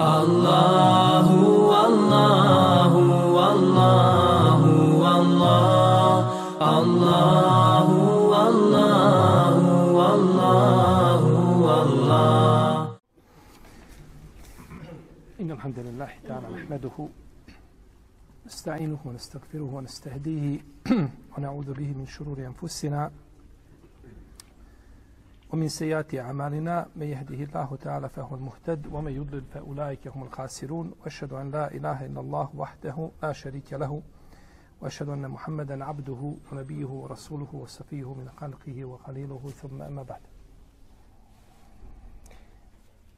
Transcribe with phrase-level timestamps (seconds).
[0.00, 1.28] الله
[1.72, 2.92] والله
[3.36, 4.60] والله
[5.04, 6.16] والله
[6.80, 7.88] الله
[8.32, 9.56] والله
[9.98, 11.22] والله
[11.66, 12.96] والله
[15.40, 16.96] إن الحمد لله تعالى نحمده
[18.46, 20.58] نستعينه ونستغفره ونستهديه
[21.36, 23.10] ونعوذ به من شرور أنفسنا
[25.52, 31.32] ومن سيئات أعمالنا من يهده الله تعالى فهو المهتد ومن يضلل فأولئك هم الخاسرون وأشهد
[31.32, 34.02] أن لا إله إلا الله وحده لا شريك له
[34.80, 40.20] وأشهد أن محمدا عبده ونبيه ورسوله وصفيه من خلقه وخليله ثم أما بعد.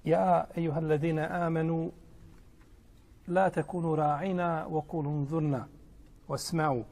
[0.04, 1.90] يا أيها الذين آمنوا
[3.28, 5.68] لا تكونوا راعنا وقولوا انظرنا
[6.28, 6.82] واسمعوا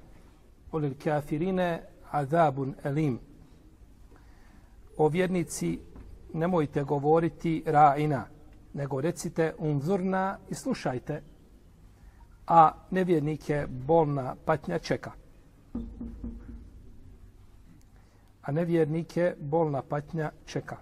[0.72, 1.78] وللكافرين
[2.12, 3.29] عذاب أليم.
[5.00, 5.78] O vjernici
[6.32, 8.22] nemojte govoriti ra'ina,
[8.74, 11.22] nego recite unzurna i slušajte,
[12.46, 15.12] a nevjernike bolna patnja čeka.
[18.42, 20.76] A nevjernike bolna patnja čeka.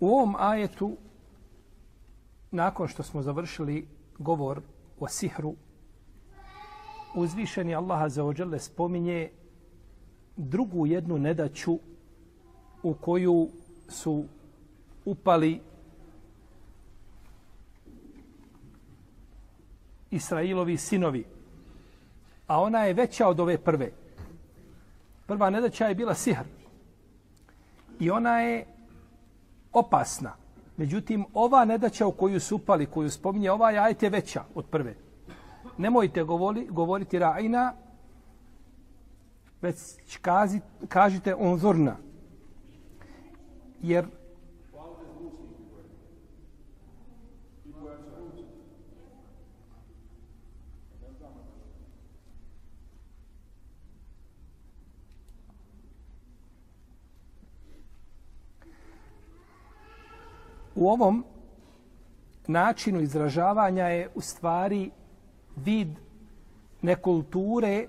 [0.00, 0.96] U ovom ajetu,
[2.50, 4.60] nakon što smo završili govor
[5.00, 5.54] o sihru,
[7.18, 9.30] uzvišeni Allah za ođele spominje
[10.36, 11.78] drugu jednu nedaću
[12.82, 13.48] u koju
[13.88, 14.24] su
[15.04, 15.60] upali
[20.10, 21.24] Israilovi sinovi.
[22.46, 23.92] A ona je veća od ove prve.
[25.26, 26.44] Prva nedaća je bila sihr.
[28.00, 28.66] I ona je
[29.72, 30.36] opasna.
[30.76, 35.07] Međutim, ova nedaća u koju su upali, koju spominje, ova je ajte veća od prve
[35.78, 37.72] nemojte govori, govoriti ra'ina,
[39.62, 39.76] već
[40.22, 41.96] kazi, kažite onzorna.
[43.82, 44.06] Jer
[60.80, 61.24] U ovom
[62.46, 64.90] načinu izražavanja je u stvari
[65.64, 65.88] vid
[66.82, 67.86] nekulture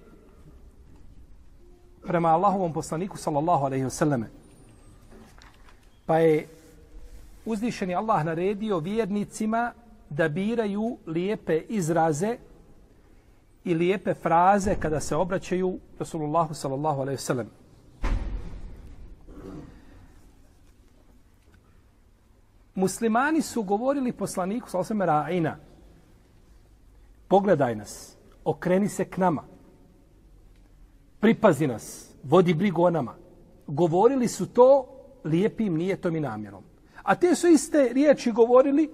[2.08, 4.24] prema Allahovom poslaniku sallallahu alaihi wasallam.
[6.06, 6.48] Pa je
[7.46, 9.72] uzvišeni Allah naredio vjernicima
[10.10, 12.38] da biraju lijepe izraze
[13.64, 17.46] i lijepe fraze kada se obraćaju Rasulullahu sallallahu alaihi wasallam.
[22.76, 25.69] Muslimani su govorili poslaniku sallallahu alaihi wasallam ra'ina,
[27.30, 29.44] pogledaj nas, okreni se k nama,
[31.20, 33.16] pripazi nas, vodi brigu o nama.
[33.68, 34.86] Govorili su to
[35.24, 36.64] lijepim nijetom i namjerom.
[37.04, 38.90] A te su iste riječi govorili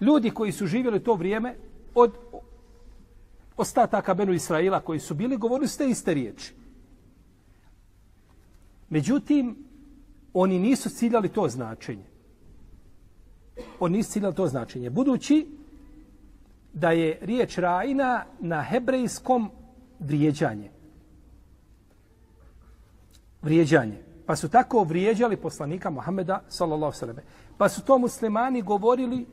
[0.00, 1.56] ljudi koji su živjeli to vrijeme
[1.94, 2.12] od
[3.56, 6.54] ostataka Benu Israila koji su bili, govorili su te iste riječi.
[8.90, 9.56] Međutim,
[10.34, 12.04] oni nisu ciljali to značenje.
[13.80, 14.90] Oni nisu ciljali to značenje.
[14.90, 15.61] Budući
[16.72, 19.50] da je riječ rajna na hebrejskom
[19.98, 20.70] vrijeđanje.
[23.42, 24.02] Vrijeđanje.
[24.26, 27.16] Pa su tako vrijeđali poslanika Muhameda sallallahu sallam.
[27.58, 29.26] Pa su to muslimani govorili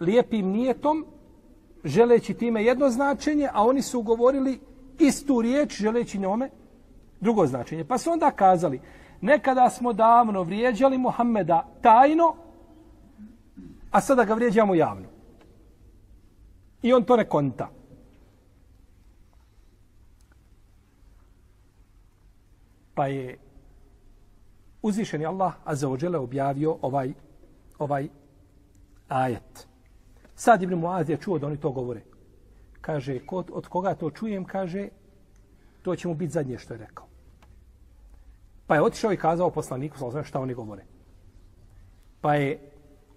[0.00, 1.06] lijepim nijetom,
[1.84, 4.60] želeći time jedno značenje, a oni su govorili
[4.98, 6.50] istu riječ, želeći njome
[7.20, 7.84] drugo značenje.
[7.84, 8.80] Pa su onda kazali,
[9.20, 12.34] nekada smo davno vrijeđali Muhameda tajno,
[13.90, 15.13] a sada ga vrijeđamo javno.
[16.84, 17.70] I on to ne konta.
[22.94, 23.38] Pa je
[24.82, 27.12] uzvišeni Allah Azza wa Jalla objavio ovaj,
[27.78, 28.08] ovaj
[29.08, 29.66] ajet.
[30.34, 32.02] Sad Ibn Muaz je čuo da oni to govore.
[32.80, 34.88] Kaže, kod, od koga to čujem, kaže,
[35.82, 37.06] to će mu biti zadnje što je rekao.
[38.66, 40.84] Pa je otišao i kazao poslaniku, sa šta oni govore.
[42.20, 42.60] Pa je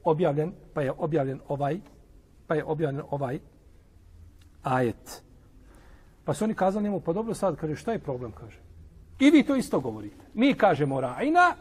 [0.03, 1.79] objavljen, pa je objavljen ovaj,
[2.47, 3.39] pa je objavljen ovaj
[4.75, 5.23] ajet.
[6.23, 8.59] Pa su oni kazali njemu, pa dobro sad, kaže, šta je problem, kaže.
[9.19, 10.25] I vi to isto govorite.
[10.33, 11.55] Mi kažemo rajna,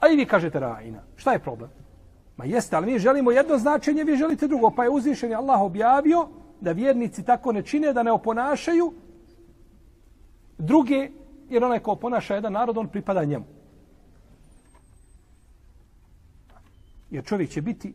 [0.00, 1.02] a i vi kažete rajna.
[1.16, 1.70] Šta je problem?
[2.36, 4.70] Ma jeste, ali mi želimo jedno značenje, vi želite drugo.
[4.70, 6.28] Pa je uzvišen je Allah objavio
[6.60, 8.92] da vjernici tako ne čine, da ne oponašaju
[10.58, 11.10] druge,
[11.50, 13.44] jer onaj ko oponaša jedan narod, on pripada njemu.
[17.10, 17.94] Jer čovjek će biti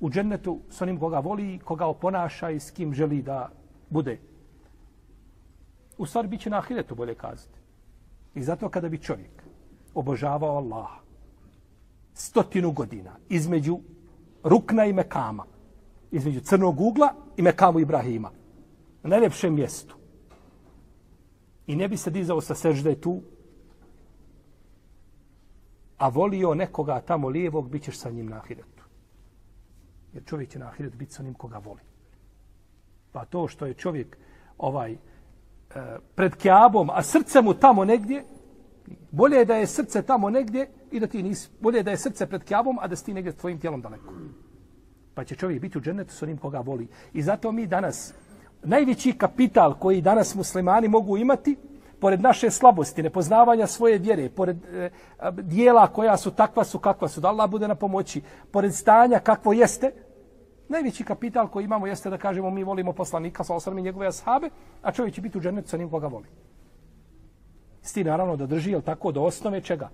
[0.00, 3.50] u džennetu s onim koga voli, koga oponaša i s kim želi da
[3.90, 4.18] bude.
[5.98, 7.58] U stvari bit će na ahiretu, bolje kazati.
[8.34, 9.42] I zato kada bi čovjek
[9.94, 11.00] obožavao Allaha.
[12.14, 13.10] Stotinu godina.
[13.28, 13.78] Između
[14.44, 15.44] Rukna i Mekama.
[16.10, 18.30] Između Crnog ugla i Mekamu Ibrahima.
[19.02, 19.96] Na najljepšem mjestu.
[21.66, 23.20] I ne bi se dizao sa sežde tu,
[25.98, 28.69] a volio nekoga tamo lijevog, bit ćeš sa njim na ahiretu.
[30.12, 31.80] Jer čovjek će na ahiret biti sa onim koga voli.
[33.12, 34.16] Pa to što je čovjek
[34.58, 34.98] ovaj e,
[36.14, 38.24] pred Kjabom, a srce mu tamo negdje,
[39.10, 41.96] bolje je da je srce tamo negdje i da ti nisi, bolje je da je
[41.96, 44.14] srce pred Kjabom, a da si ti negdje tvojim tijelom daleko.
[45.14, 46.88] Pa će čovjek biti u džennetu sa onim koga voli.
[47.12, 48.14] I zato mi danas,
[48.62, 51.56] najveći kapital koji danas muslimani mogu imati,
[52.00, 54.90] pored naše slabosti, nepoznavanja svoje vjere, pored e,
[55.42, 59.52] dijela koja su takva su kakva su, da Allah bude na pomoći, pored stanja kakvo
[59.52, 59.92] jeste,
[60.68, 64.50] najveći kapital koji imamo jeste da kažemo mi volimo poslanika sa osrami njegove ashabe,
[64.82, 66.26] a čovjek će biti u džennetu sa njim koga voli.
[67.82, 69.88] Sti naravno da drži, jel tako, do osnove čega?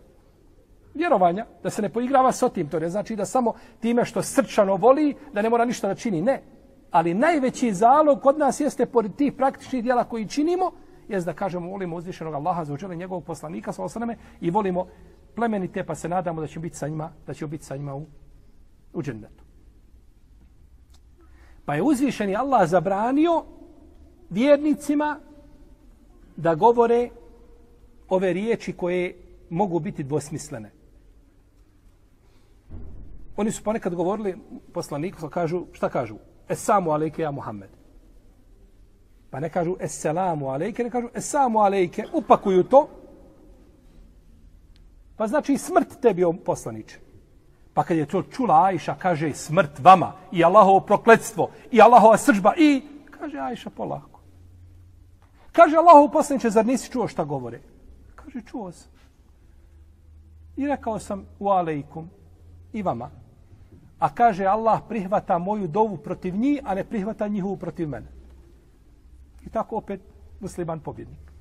[0.95, 4.77] Vjerovanja, da se ne poigrava s otim, to ne znači da samo time što srčano
[4.77, 6.43] voli, da ne mora ništa da čini, ne.
[6.91, 10.73] Ali najveći zalog kod nas jeste pored tih praktičnih dijela koji činimo,
[11.09, 14.87] jest da kažemo volimo uzvišenog Allaha za učele njegovog poslanika sa osaname i volimo
[15.35, 18.07] plemenite pa se nadamo da će biti sa njima, da će biti sa njima u,
[18.93, 19.45] u džennetu.
[21.65, 23.45] Pa je uzvišeni Allah zabranio
[24.31, 25.21] vjernicima
[26.37, 27.11] da govore
[28.09, 29.17] ove riječi koje
[29.51, 30.71] mogu biti dvosmislene.
[33.37, 34.39] Oni su ponekad govorili
[34.73, 36.17] poslaniku, pa kažu, šta kažu?
[36.49, 37.76] Esamu alejke ja Muhammed.
[39.31, 42.89] Pa ne kažu eselamu alejke, ne kažu esamu alejke, upakuju to.
[45.17, 46.99] Pa znači smrt tebi o poslaniče.
[47.75, 52.55] Pa kad je to čula Ajša, kaže smrt vama i Allahovo prokletstvo i Allahova sržba
[52.57, 54.21] i kaže Ajša polako.
[55.53, 57.61] Kaže Allahov poslaniče, zar nisi čuo šta govore?
[58.15, 58.93] Kaže, čuo sam.
[60.57, 62.11] I rekao sam u alejkum
[62.73, 63.11] i vama.
[63.99, 68.16] A kaže Allah prihvata moju dovu protiv njih, a ne prihvata njihovu protiv mene.
[69.47, 70.01] I tako opet
[70.41, 71.33] musliman pobjednik.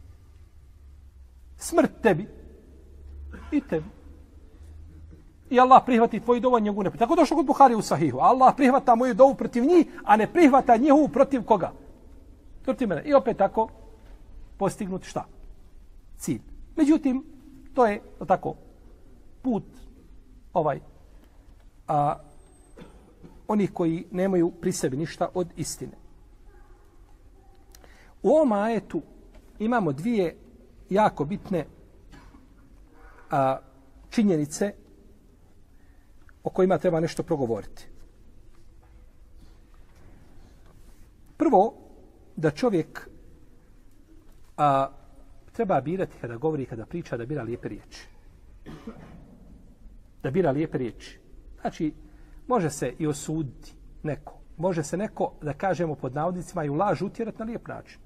[1.58, 2.28] Smrt tebi
[3.52, 3.86] i tebi.
[5.50, 8.20] I Allah prihvati tvoju dovu, a njegovu ne Tako došlo kod Buhari u Sahihu.
[8.20, 11.72] Allah prihvata moju dovu protiv njih, a ne prihvata njihovu protiv koga?
[12.64, 13.04] Protiv mene.
[13.06, 13.70] I opet tako
[14.58, 15.26] postignut šta?
[16.18, 16.42] Cilj.
[16.76, 17.24] Međutim,
[17.74, 18.56] to je tako
[19.42, 19.64] put
[20.54, 20.80] ovaj
[21.88, 22.16] a,
[23.48, 26.05] onih koji nemaju pri sebi ništa od istine.
[28.26, 29.02] U ovom ajetu
[29.60, 30.36] imamo dvije
[30.90, 31.66] jako bitne
[33.32, 33.58] a,
[34.10, 34.74] činjenice
[36.44, 37.88] o kojima treba nešto progovoriti.
[41.38, 41.74] Prvo,
[42.36, 43.10] da čovjek
[44.58, 44.90] a,
[45.52, 48.08] treba birati kada govori i kada priča da bira lijepe riječi.
[50.24, 51.20] Da bira lijepe riječi.
[51.62, 51.94] Znači,
[52.48, 53.74] može se i osuditi
[54.04, 54.34] neko.
[54.58, 58.05] Može se neko, da kažemo pod navodnicima, i u laž utjerati na lijep način.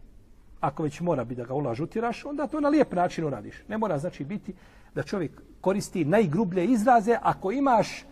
[0.59, 3.55] Ako već mora biti da ga ulaž utiraš, onda to na lijep način uradiš.
[3.67, 4.53] Ne mora znači biti
[4.95, 8.05] da čovjek koristi najgrublje izraze ako imaš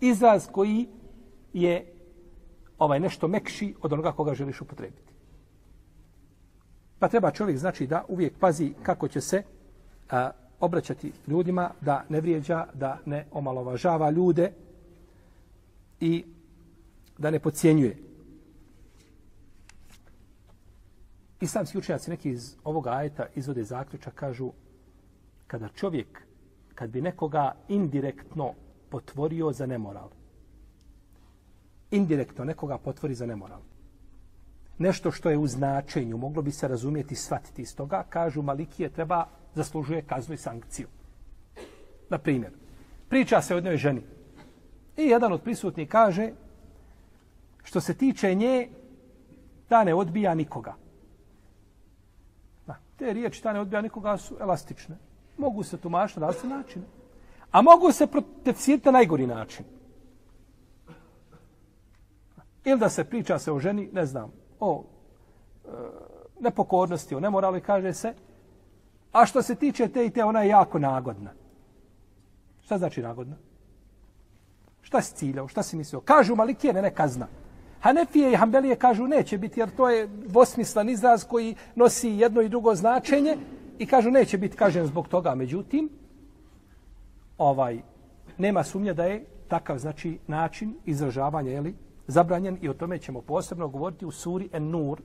[0.00, 0.88] izraz koji
[1.52, 1.86] je
[2.78, 5.12] ovaj nešto mekši od onoga koga želiš upotrebiti.
[6.98, 9.42] Pa treba čovjek znači da uvijek pazi kako će se
[10.10, 10.30] a,
[10.60, 14.52] obraćati ljudima, da ne vrijeđa, da ne omalovažava ljude
[16.00, 16.24] i
[17.18, 17.96] da ne pocijenjuje.
[21.40, 24.52] Islamski učenjaci neki iz ovog ajeta izvode zaključak, kažu
[25.46, 26.22] kada čovjek,
[26.74, 28.52] kad bi nekoga indirektno
[28.88, 30.08] potvorio za nemoral,
[31.90, 33.60] indirektno nekoga potvori za nemoral,
[34.78, 38.88] nešto što je u značenju, moglo bi se razumijeti i shvatiti iz toga, kažu Malikije
[38.88, 40.88] treba, zaslužuje kaznu i sankciju.
[42.10, 42.52] Na primjer,
[43.08, 44.02] priča se o jednoj ženi.
[44.96, 46.32] I jedan od prisutnih kaže,
[47.62, 48.68] što se tiče nje,
[49.68, 50.74] ta ne odbija nikoga.
[52.96, 54.96] Te riječi ta ne odbija nikoga su elastične.
[55.38, 56.84] Mogu se tumašiti na različite načine.
[57.50, 59.64] A mogu se protefsirati na najgori način.
[62.64, 64.84] Ili da se priča se o ženi, ne znam, o
[65.64, 65.68] e,
[66.40, 68.14] nepokornosti, o nemorali, kaže se,
[69.12, 71.30] a što se tiče te i te, ona je jako nagodna.
[72.60, 73.36] Šta znači nagodna?
[74.82, 75.48] Šta si ciljao?
[75.48, 76.00] Šta si mislio?
[76.00, 77.26] Kažu Malikije, ne, ne kazna.
[77.84, 82.48] Hanefije i Hanbelije kažu neće biti, jer to je dvosmislan izraz koji nosi jedno i
[82.48, 83.36] drugo značenje
[83.78, 85.34] i kažu neće biti kažen zbog toga.
[85.34, 85.90] Međutim,
[87.38, 87.82] ovaj,
[88.38, 91.74] nema sumnje da je takav znači način izražavanja, jeli,
[92.06, 95.00] zabranjen i o tome ćemo posebno govoriti u suri En-Nur.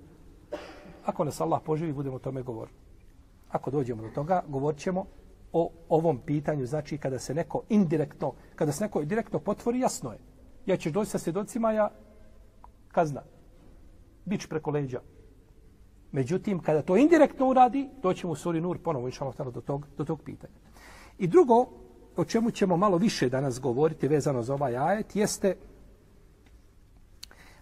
[1.06, 2.78] Ako nas Allah poživi, budemo o tome govoriti.
[3.50, 5.06] Ako dođemo do toga, govorit ćemo
[5.54, 10.20] o ovom pitanju, znači kada se neko indirektno, kada se neko direktno potvori, jasno je.
[10.66, 11.90] Ja ćeš doći sa svjedocima, ja
[12.92, 13.22] kazna.
[14.26, 15.00] Bić preko leđa.
[16.12, 20.06] Međutim, kada to indirektno uradi, doćemo u suri Nur ponovo, inša Allah, do tog, do
[20.06, 20.54] tog pitanja.
[21.18, 21.66] I drugo,
[22.16, 25.56] o čemu ćemo malo više danas govoriti vezano za ovaj ajet, jeste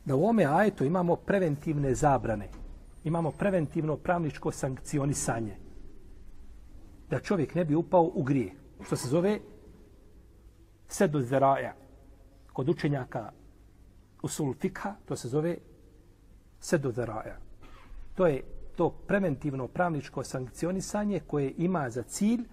[0.05, 2.50] da u ome ajetu imamo preventivne zabrane.
[3.03, 5.57] Imamo preventivno pravničko sankcionisanje.
[7.10, 8.53] Da čovjek ne bi upao u grije.
[8.86, 9.39] Što se zove
[10.88, 11.74] sedu zeraja.
[12.53, 13.31] Kod učenjaka
[14.22, 15.58] usul fikha, to se zove
[16.60, 17.38] sedu dharaja.
[18.16, 18.44] To je
[18.76, 22.44] to preventivno pravničko sankcionisanje koje ima za cilj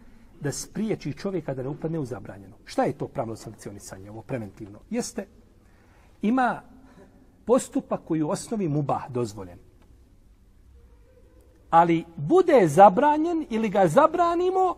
[0.40, 2.56] da spriječi čovjeka da ne upadne u zabranjeno.
[2.64, 4.78] Šta je to pravno sankcionisanje, ovo preventivno?
[4.90, 5.26] Jeste,
[6.23, 6.62] ima
[7.44, 9.59] postupak koji u osnovi mubah dozvoljen.
[11.71, 14.76] Ali bude zabranjen ili ga zabranimo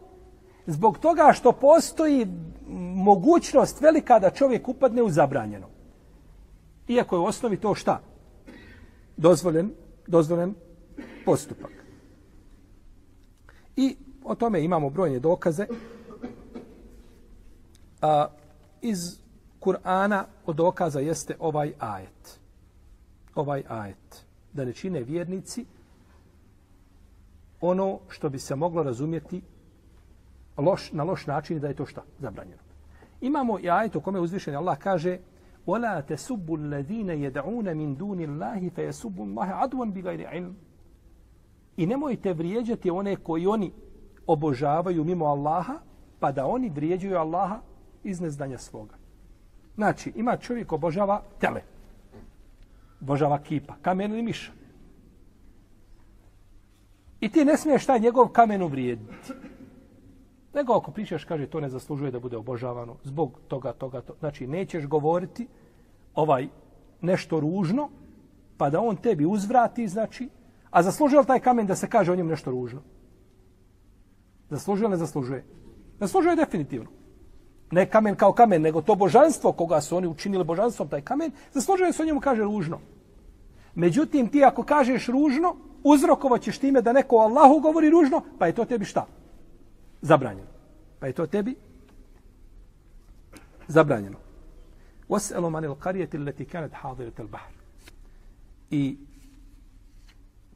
[0.66, 2.26] zbog toga što postoji
[2.94, 5.75] mogućnost velika da čovjek upadne u zabranjeno.
[6.88, 8.00] Iako je u osnovi to šta?
[9.16, 9.70] Dozvoljen,
[10.06, 10.54] dozvoljen
[11.24, 11.70] postupak.
[13.76, 15.66] I o tome imamo brojne dokaze.
[18.02, 18.26] A,
[18.82, 19.18] iz
[19.60, 22.40] Kur'ana od dokaza jeste ovaj ajet.
[23.34, 24.24] Ovaj ajet.
[24.52, 25.64] Da ne čine vjernici
[27.60, 29.42] ono što bi se moglo razumjeti
[30.56, 32.02] loš, na loš način da je to šta?
[32.18, 32.62] Zabranjeno.
[33.20, 35.18] Imamo i ajet u kome uzvišeni Allah kaže
[35.67, 40.53] وَلَا تَسُبُّ الَّذِينَ يَدْعُونَ مِنْ دُونِ اللَّهِ فَيَسُبُّ اللَّهِ عَدْوًا بِغَيْرِ عِلْمِ
[41.77, 43.71] I nemojte vrijeđati one koji oni
[44.27, 45.79] obožavaju mimo Allaha,
[46.19, 47.59] pa da oni vrijeđuju Allaha
[48.03, 48.95] iz nezdanja svoga.
[49.75, 51.61] Znači, ima čovjek obožava tele.
[53.01, 54.51] Obožava kipa, kamen ili miša.
[57.19, 59.13] I ti ne smiješ taj njegov kamen uvrijediti.
[60.56, 64.14] Nego ako pričaš, kaže, to ne zaslužuje da bude obožavano zbog toga, toga, to.
[64.18, 65.46] Znači, nećeš govoriti
[66.14, 66.48] ovaj
[67.00, 67.88] nešto ružno,
[68.56, 70.28] pa da on tebi uzvrati, znači,
[70.70, 72.80] a zaslužuje li taj kamen da se kaže o njemu nešto ružno?
[74.50, 75.44] Zaslužuje ili ne zaslužuje?
[76.00, 76.88] Zaslužuje definitivno.
[77.70, 81.92] Ne kamen kao kamen, nego to božanstvo koga su oni učinili božanstvom, taj kamen, zaslužuje
[81.92, 82.80] se o njemu kaže ružno.
[83.74, 88.54] Međutim, ti ako kažeš ružno, uzrokovat ćeš time da neko Allahu govori ružno, pa je
[88.54, 89.06] to tebi šta?
[90.05, 90.49] Zabranjeno.
[90.99, 91.55] Pa je to tebi
[93.67, 94.17] zabranjeno.
[95.09, 97.51] وَسْأَلُوا مَنِ الْقَرِيَةِ الَّتِ كَانَتْ حَاضِرَةَ الْبَحْرِ
[98.71, 98.97] I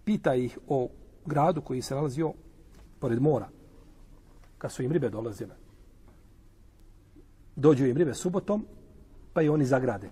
[0.06, 0.90] pita ih o
[1.26, 2.34] gradu koji se nalazio
[3.00, 3.50] pored mora
[4.58, 5.56] kad su im ribe dolazile.
[7.56, 8.66] Dođu im ribe subotom,
[9.34, 10.10] pa i oni zagrade.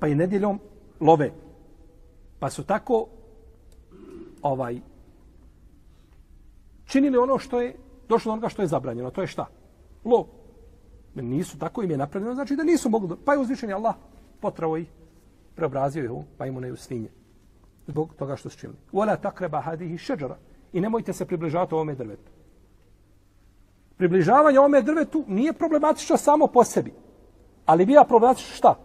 [0.00, 0.60] Pa i nedjeljom
[1.00, 1.32] love.
[2.38, 3.08] Pa su tako
[4.42, 4.80] ovaj
[6.84, 7.76] činili ono što je
[8.09, 9.11] došlo do onoga što je zabranjeno.
[9.11, 9.45] To je šta?
[10.05, 10.25] Lov.
[11.15, 13.17] Nisu tako im je napravljeno, znači da nisu mogli.
[13.25, 13.95] Pa je uzvišen Allah
[14.41, 14.87] potravo ih,
[15.55, 17.09] preobrazio ih, pa im u svinje.
[17.87, 18.79] Zbog toga što su činili.
[18.93, 20.37] Wala takreba hadihi šeđara.
[20.73, 22.35] I nemojte se približavati ovome drvetu
[23.97, 26.93] približavanje ome drvetu nije problematično samo po sebi.
[27.65, 28.75] Ali bija problematično šta?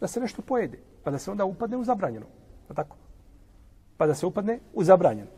[0.00, 0.78] Da se nešto pojede.
[1.04, 2.26] Pa da se onda upadne u zabranjeno.
[2.68, 2.96] Pa tako?
[3.96, 5.30] Pa da se upadne u zabranjeno.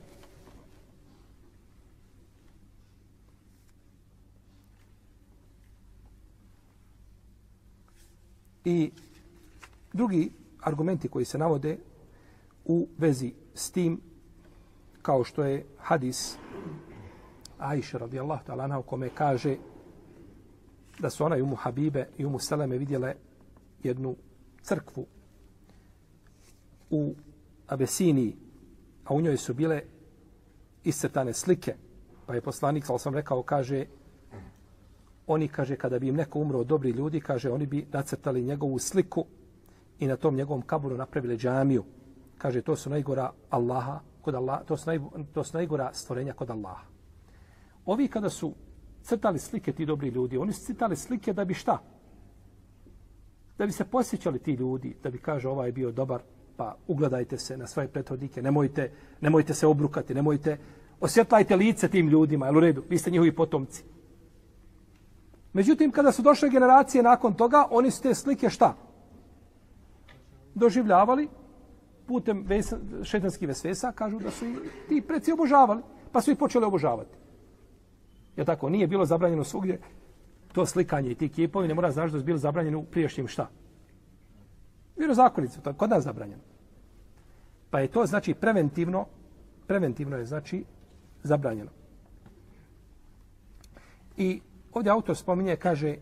[8.68, 8.90] I
[9.92, 11.78] drugi argumenti koji se navode
[12.64, 14.00] u vezi s tim,
[15.02, 16.37] kao što je hadis
[17.58, 19.56] Aisha radijallahu ta'ala anha u kome kaže
[20.98, 23.14] da su ona i umu Habibe i umu Seleme vidjele
[23.82, 24.16] jednu
[24.62, 25.06] crkvu
[26.90, 27.14] u
[27.66, 28.37] Abesiniji,
[29.04, 29.82] a u njoj su bile
[30.84, 31.75] iscrtane slike.
[32.26, 33.87] Pa je poslanik, sal sam rekao, kaže,
[35.28, 38.78] oni, kaže, kada bi im neko umro od dobri ljudi, kaže, oni bi nacrtali njegovu
[38.78, 39.25] sliku
[39.99, 41.85] i na tom njegovom kaburu napravili džamiju.
[42.38, 44.99] Kaže, to su najgora Allaha, kod Allah, to, su naj,
[45.35, 46.87] to su najgora stvorenja kod Allaha.
[47.87, 48.54] Ovi kada su
[49.02, 51.78] crtali slike ti dobri ljudi, oni su crtali slike da bi šta?
[53.58, 56.23] Da bi se posjećali ti ljudi, da bi kaže ovaj je bio dobar,
[56.56, 60.58] pa ugledajte se na svoje prethodnike, nemojte, nemojte se obrukati, nemojte,
[61.00, 63.85] osjetlajte lice tim ljudima, jel u redu, vi ste njihovi potomci.
[65.52, 68.75] Međutim, kada su došle generacije nakon toga, oni su te slike šta?
[70.55, 71.28] Doživljavali
[72.07, 72.47] putem
[73.02, 74.57] šetanskih vesvesa, kažu da su i
[74.88, 77.17] ti preci obožavali, pa su ih počeli obožavati.
[78.37, 78.69] Je tako?
[78.69, 79.81] Nije bilo zabranjeno svugdje
[80.52, 83.49] to slikanje i ti kipovi, ne mora znaš da su bili zabranjeni u priješnjim šta?
[84.97, 86.43] Viro zakonicu, to je kod nas zabranjeno.
[87.71, 89.07] Pa je to znači preventivno,
[89.67, 90.64] preventivno je znači
[91.23, 91.71] zabranjeno.
[94.17, 94.40] I
[94.72, 95.96] ovdje autor spominje, kaže,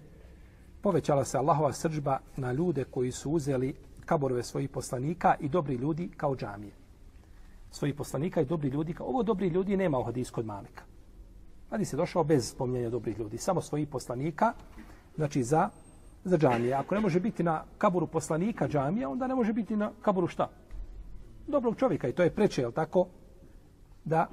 [0.80, 6.08] povećala se Allahova sržba na ljude koji su uzeli kaborove svojih poslanika i dobri ljudi
[6.16, 6.72] kao džamije.
[7.70, 8.94] Svojih poslanika i dobri ljudi.
[8.94, 10.84] Kao, ovo dobri ljudi nema u hadis kod Malika.
[11.70, 13.38] Hadis je došao bez spominjanja dobrih ljudi.
[13.38, 14.52] Samo svojih poslanika,
[15.16, 15.68] znači za,
[16.24, 16.74] za džamije.
[16.74, 20.50] Ako ne može biti na kaboru poslanika džamija, onda ne može biti na kaboru šta?
[21.46, 22.08] Dobrog čovjeka.
[22.08, 23.06] I to je preče, jel tako?
[24.04, 24.28] Da,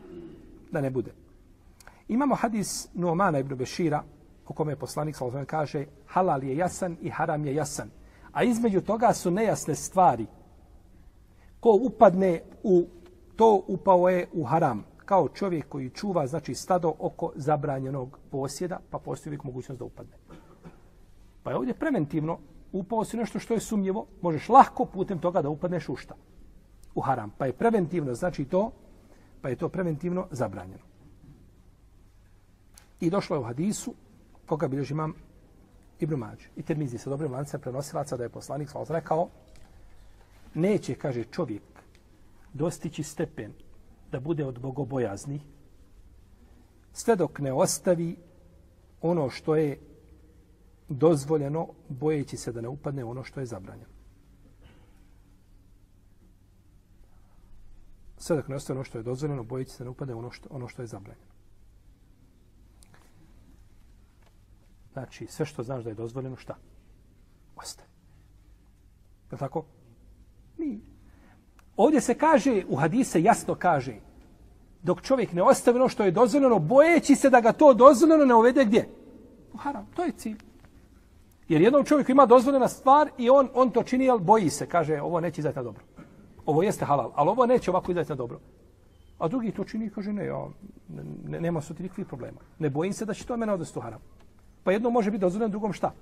[0.71, 1.11] da ne bude.
[2.07, 4.03] Imamo hadis Nuomana ibn Bešira,
[4.47, 7.89] u kome je poslanik sallallahu kaže halal je jasan i haram je jasan.
[8.31, 10.25] A između toga su nejasne stvari.
[11.59, 12.87] Ko upadne u
[13.35, 18.99] to upao je u haram kao čovjek koji čuva znači stado oko zabranjenog posjeda, pa
[18.99, 20.13] postoji uvijek mogućnost da upadne.
[21.43, 22.37] Pa je ovdje preventivno
[22.71, 26.15] upao si nešto što je sumnjivo, možeš lahko putem toga da upadneš u šta?
[26.95, 27.31] U haram.
[27.37, 28.71] Pa je preventivno, znači to,
[29.41, 30.83] pa je to preventivno zabranjeno.
[32.99, 33.93] I došlo je u hadisu,
[34.53, 35.13] koga bilježi imam
[35.99, 36.47] Ibn Mađi.
[36.55, 39.29] I termizi sa dobrim lancem prenosilaca da je poslanik svala rekao,
[40.53, 41.63] neće, kaže čovjek,
[42.53, 43.53] dostići stepen
[44.11, 45.41] da bude od bogobojazni,
[46.93, 48.15] sve dok ne ostavi
[49.01, 49.79] ono što je
[50.89, 53.93] dozvoljeno, bojeći se da ne upadne ono što je zabranjeno.
[58.17, 60.49] Sve dok ne ostavi ono što je dozvoljeno, bojeći se da ne upadne ono što,
[60.51, 61.32] ono što je zabranjeno.
[64.93, 66.55] Znači, sve što znaš da je dozvoljeno, šta?
[67.55, 67.89] Ostavi.
[69.31, 69.65] Je tako?
[70.57, 70.79] Nije.
[71.77, 73.95] Ovdje se kaže, u hadise jasno kaže,
[74.83, 78.35] dok čovjek ne ostavi ono što je dozvoljeno, bojeći se da ga to dozvoljeno ne
[78.35, 78.89] uvede gdje?
[79.53, 79.87] U haram.
[79.95, 80.37] To je cilj.
[81.47, 84.65] Jer jednom čovjeku ima dozvoljena stvar i on on to čini, ali boji se.
[84.65, 85.83] Kaže, ovo neće izaći na dobro.
[86.45, 88.39] Ovo jeste halal, ali ovo neće ovako izaći na dobro.
[89.17, 90.47] A drugi to čini i kaže, ne, ja,
[91.27, 92.39] ne, nema su ti nikakvih problema.
[92.59, 93.99] Ne bojim se da će to mene odvesti u haram.
[94.63, 95.93] Pa jedno može biti dozvoljeno, drugom šta?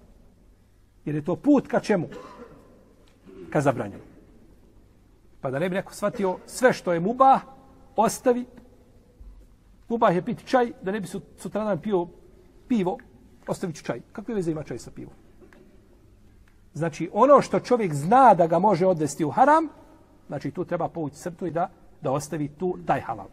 [1.05, 2.07] Jer je to put ka čemu?
[3.49, 4.03] Ka zabranjeno.
[5.41, 7.41] Pa da ne bi neko shvatio sve što je mubah,
[7.95, 8.45] ostavi.
[9.89, 12.07] Mubah je piti čaj, da ne bi sutradan pio
[12.67, 12.97] pivo,
[13.47, 14.01] ostavit ću čaj.
[14.11, 15.13] Kakve veze ima čaj sa pivom?
[16.73, 19.67] Znači, ono što čovjek zna da ga može odvesti u haram,
[20.27, 21.69] znači tu treba povući crtu i da,
[22.01, 23.27] da ostavi tu taj halal.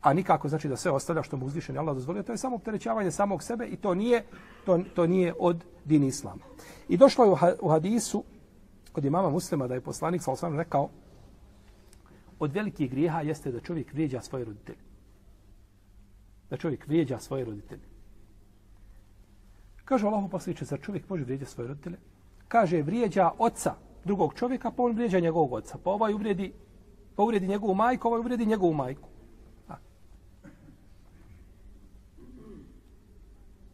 [0.00, 3.10] A nikako znači da sve ostavlja što mu uzvišen Allah dozvolio, to je samo opterećavanje
[3.10, 4.24] samog sebe i to nije,
[4.66, 6.42] to, to nije od din islama.
[6.88, 8.24] I došlo je u hadisu
[8.92, 10.88] kod imama muslima da je poslanik sa osvam rekao
[12.38, 14.78] od velikih grijeha jeste da čovjek vrijeđa svoje roditelje.
[16.50, 17.82] Da čovjek vrijeđa svoje roditelje.
[19.84, 21.96] Kaže Allah posljedniče, zar čovjek može vrijeđa svoje roditelje?
[22.48, 25.78] Kaže, vrijeđa oca drugog čovjeka, pa on vrijeđa njegovog oca.
[25.84, 26.52] Pa ovaj uvredi,
[27.16, 29.08] pa uvredi njegovu majku, ovaj uvredi njegovu majku.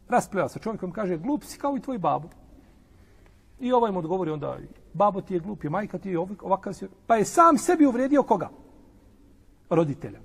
[0.09, 2.29] Raspleva se čovjekom, kaže, glup si kao i tvoj babo.
[3.59, 4.57] I ovaj mu odgovori onda,
[4.93, 6.87] babo ti je glup, je majka ti je ovakav si.
[7.07, 8.49] Pa je sam sebi uvredio koga?
[9.69, 10.19] Roditelja.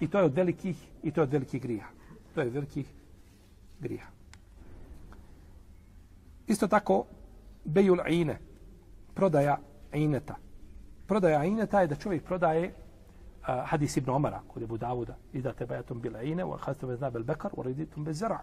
[0.00, 1.86] I to je od velikih, i to je od velikih grija.
[2.34, 2.92] To je od velikih
[3.80, 4.06] grija.
[6.46, 7.04] Isto tako,
[7.64, 8.38] bejul ine,
[9.14, 9.58] prodaja
[9.92, 10.34] ineta.
[11.06, 15.52] Prodaja ineta je da čovjek prodaje uh, hadis ibn Omara, kod je Budavuda, i da
[15.52, 18.40] te bajatum bila ine, u hadis ibn Znabel Bekar, u reditum bez zara.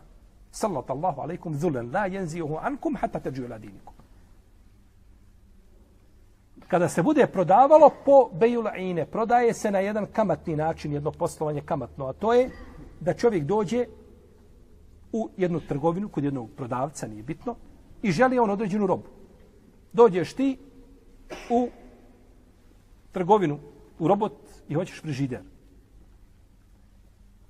[0.52, 3.94] Sallat Allahu alaikum zulen, la jenzijuhu ankum, hata teđu ila dinikum
[6.72, 12.06] kada se bude prodavalo po bejul'ine, prodaje se na jedan kamatni način, jedno poslovanje kamatno,
[12.08, 12.50] a to je
[13.00, 13.86] da čovjek dođe
[15.12, 17.56] u jednu trgovinu kod jednog prodavca, nije bitno,
[18.02, 19.04] i želi on određenu robu.
[19.94, 20.58] Dođeš ti
[21.50, 21.70] u
[23.12, 23.60] trgovinu,
[24.00, 24.34] u robot
[24.70, 25.42] i hoćeš frižider.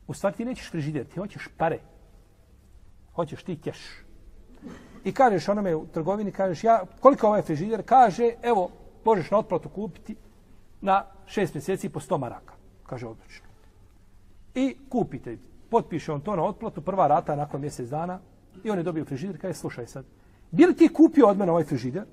[0.08, 1.80] U stvari ti nećeš frižider, ti hoćeš pare.
[3.16, 3.78] Hoćeš ti keš.
[5.04, 7.84] I kažeš onome u trgovini, kažeš, ja, koliko ovaj frižider?
[7.86, 8.70] Kaže, evo,
[9.06, 10.16] možeš na otplatu kupiti
[10.82, 12.54] na šest mjeseci po sto maraka.
[12.84, 13.48] Kaže odlično.
[14.56, 15.38] I kupite.
[15.70, 18.20] Potpiše on to na otplatu, prva rata nakon mjesec dana
[18.64, 19.42] i on je dobio frižider.
[19.42, 20.06] Kaže, slušaj sad,
[20.52, 22.06] bi li ti kupio od mene ovaj frižider?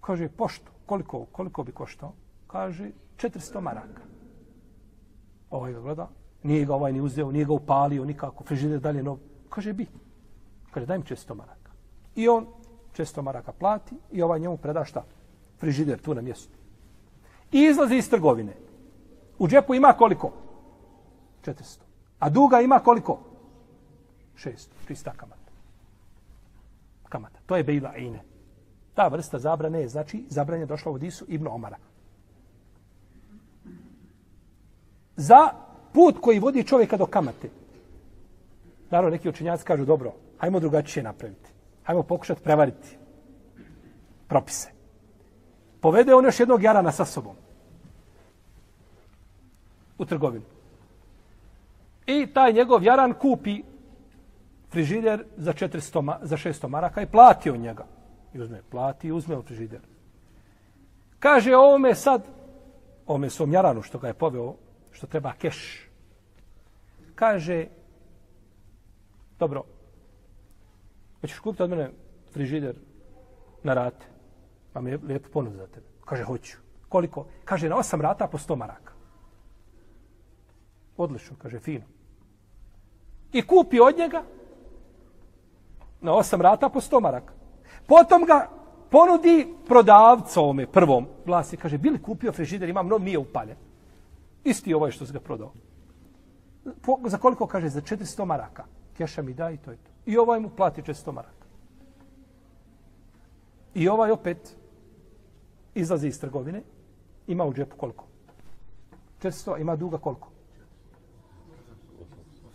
[0.00, 0.70] Kaže, pošto.
[0.86, 2.12] Koliko, koliko bi koštao?
[2.46, 4.02] Kaže, 400 maraka.
[5.50, 6.08] Ovaj ga gleda.
[6.44, 8.44] Nije ga ovaj ni uzeo, nije ga upalio nikako.
[8.44, 9.18] Frižider dalje nov.
[9.48, 9.86] Kaže, bi.
[10.70, 11.70] Kaže, daj mi 400 maraka.
[12.16, 12.46] I on
[12.92, 15.04] često maraka plati i ovaj njemu preda šta?
[15.58, 16.58] Frižider tu na mjestu.
[17.52, 18.56] I izlazi iz trgovine.
[19.38, 20.32] U džepu ima koliko?
[21.44, 21.78] 400.
[22.18, 23.18] A duga ima koliko?
[24.36, 24.68] 600.
[24.86, 25.52] Čista kamata.
[27.08, 27.38] Kamata.
[27.46, 28.22] To je bejla ine.
[28.94, 31.76] Ta vrsta zabrane je, znači, zabranje došla u Disu Ibn Omara.
[35.16, 35.48] Za
[35.94, 37.48] put koji vodi čovjeka do kamate.
[38.90, 41.50] Naravno, neki učenjaci kažu, dobro, hajmo drugačije napraviti.
[41.84, 42.96] Hajmo pokušati prevariti
[44.28, 44.70] propise.
[45.80, 47.36] Povede on još jednog jarana sa sobom
[49.98, 50.44] u trgovinu.
[52.06, 53.62] I taj njegov jaran kupi
[54.70, 57.86] frižider za 400 ma, za 600 maraka i plati on njega.
[58.34, 59.80] I uzme, plati i uzme frižider.
[61.18, 62.22] Kaže ovome sad,
[63.06, 64.54] ovome svom jaranu što ga je poveo,
[64.94, 65.88] što treba keš.
[67.14, 67.66] Kaže,
[69.38, 69.64] dobro,
[71.20, 71.90] hoćeš kupiti od mene
[72.32, 72.76] frižider
[73.62, 74.06] na rate?
[74.72, 75.86] Pa mi je lijepo ponud za tebe.
[76.04, 76.56] Kaže, hoću.
[76.88, 77.26] Koliko?
[77.44, 78.92] Kaže, na osam rata po 100 maraka.
[80.96, 81.84] Odlično, kaže, fino.
[83.32, 84.22] I kupi od njega
[86.00, 87.32] na osam rata po 100 maraka.
[87.86, 88.48] Potom ga
[88.90, 91.60] ponudi prodavcu ovome prvom vlasnik.
[91.60, 93.56] Kaže, bili kupio frižider, imam no, nije upaljen.
[94.44, 95.52] Isti ovaj što se ga prodao.
[96.82, 97.68] Po, za koliko kaže?
[97.68, 98.64] Za 400 maraka.
[98.96, 99.90] Keša mi da i to je to.
[100.06, 101.46] I ovaj mu plati 400 maraka.
[103.74, 104.56] I ovaj opet
[105.74, 106.62] izlazi iz trgovine.
[107.26, 108.04] Ima u džepu koliko?
[109.22, 110.28] 400, ima duga koliko?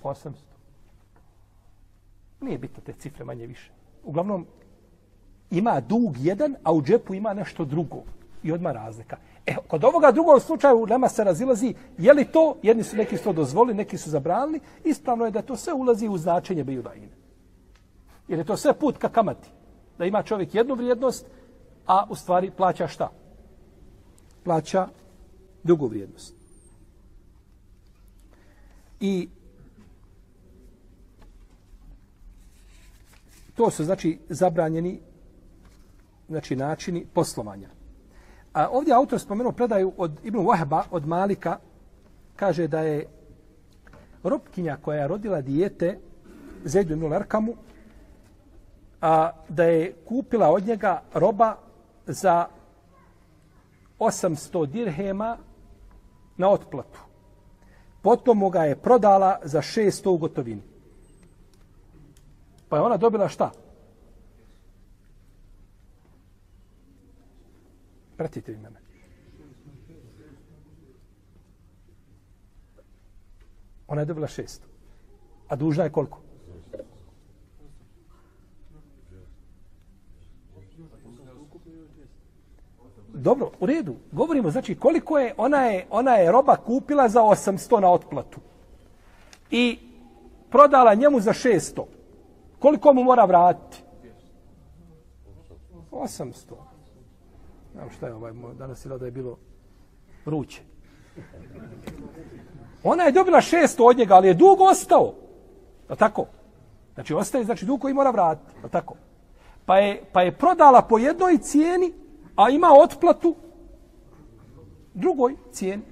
[0.03, 0.31] 800.
[2.41, 3.71] Nije bitno te cifre manje više.
[4.03, 4.45] Uglavnom,
[5.51, 8.03] ima dug jedan, a u džepu ima nešto drugo.
[8.43, 9.17] I odma razlika.
[9.49, 13.17] E, kod ovoga drugog slučaja u nema se razilazi, je li to, jedni su neki
[13.17, 17.09] su to dozvolili, neki su zabranili, ispravno je da to sve ulazi u značenje bejudajine.
[18.27, 19.49] Jer je to sve put ka kamati.
[19.97, 21.25] Da ima čovjek jednu vrijednost,
[21.87, 23.09] a u stvari plaća šta?
[24.43, 24.87] Plaća
[25.63, 26.33] drugu vrijednost.
[28.99, 29.29] I
[33.55, 34.99] to su znači zabranjeni
[36.27, 37.78] znači načini poslovanja.
[38.59, 41.57] A ovdje autor spomenuo predaju od Ibn Wahba, od Malika,
[42.35, 43.07] kaže da je
[44.23, 45.99] robkinja koja je rodila dijete
[46.63, 47.53] Zaidu ibn Larkamu,
[49.01, 51.55] a da je kupila od njega roba
[52.05, 52.47] za
[53.99, 55.37] 800 dirhema
[56.37, 56.99] na otplatu.
[58.01, 60.61] Potom ga je prodala za 600 u gotovini.
[62.69, 63.51] Pa je ona dobila šta?
[68.19, 68.79] Pratite vi mene.
[73.87, 74.63] Ona je dobila šest.
[75.47, 76.19] A dužna je koliko?
[83.13, 83.95] Dobro, u redu.
[84.11, 88.39] Govorimo, znači, koliko je, ona je, ona je roba kupila za 800 na otplatu.
[89.51, 89.79] I
[90.49, 91.83] prodala njemu za 600.
[92.59, 93.83] Koliko mu mora vratiti?
[95.91, 96.68] 800.
[97.79, 99.37] Znam šta je ovaj, danas je da je bilo
[100.25, 100.61] vruće.
[102.83, 105.13] Ona je dobila šest od njega, ali je dug ostao.
[105.87, 106.25] Da tako?
[106.93, 108.61] Znači, ostaje, znači, dug koji mora vratiti.
[108.61, 108.95] Da tako?
[109.65, 111.93] Pa je, pa je prodala po jednoj cijeni,
[112.35, 113.35] a ima otplatu
[114.93, 115.83] drugoj cijeni.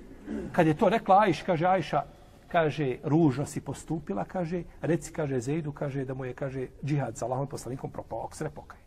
[0.52, 2.04] Kad je to rekla Ajš, kaže Ajša,
[2.48, 7.26] kaže, ružno si postupila, kaže, reci, kaže, Zejdu, kaže, da mu je, kaže, džihad sa
[7.26, 8.80] Allahom poslanikom propao, ok se pokaj.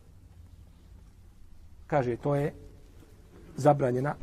[1.86, 2.69] Kaže, to je
[3.56, 4.14] zabranjena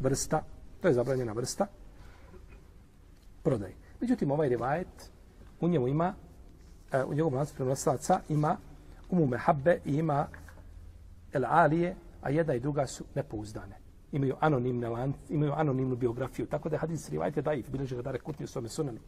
[0.00, 0.42] vrsta,
[0.80, 1.66] to je zabranjena vrsta
[3.42, 3.74] prodaje.
[4.00, 5.10] Međutim, ovaj rivajet,
[5.60, 6.14] u njemu ima,
[6.92, 8.56] e, u njegovom lancu prenosilaca ima
[9.10, 10.26] umu mehabbe i ima
[11.32, 13.84] el alije, a jedna i druga su nepouzdane
[14.14, 16.46] imaju anonimne lanci, imaju anonimnu biografiju.
[16.46, 18.98] Tako da je hadis rivajet je daif, bilježi ga dare kutni u svome sunanu.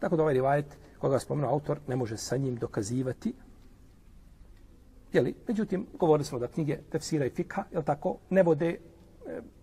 [0.00, 3.34] Tako da ovaj rivajet, koga spomenuo autor, ne može sa njim dokazivati.
[5.12, 5.34] Jeli?
[5.48, 8.78] Međutim, govorili smo da knjige tefsira i fika, jel tako, ne vode e,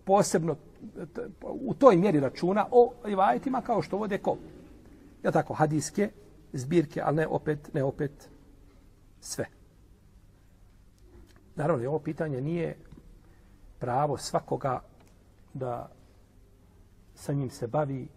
[0.04, 0.56] posebno
[1.42, 4.36] u toj mjeri računa o rivajetima kao što vode ko.
[5.22, 6.10] Jel tako, hadiske,
[6.52, 8.30] zbirke, ali ne opet, ne opet
[9.20, 9.44] sve.
[11.56, 12.76] Naravno, ovo pitanje nije
[13.78, 14.82] pravo svakoga
[15.54, 15.90] da
[17.14, 18.08] sa njim se bavi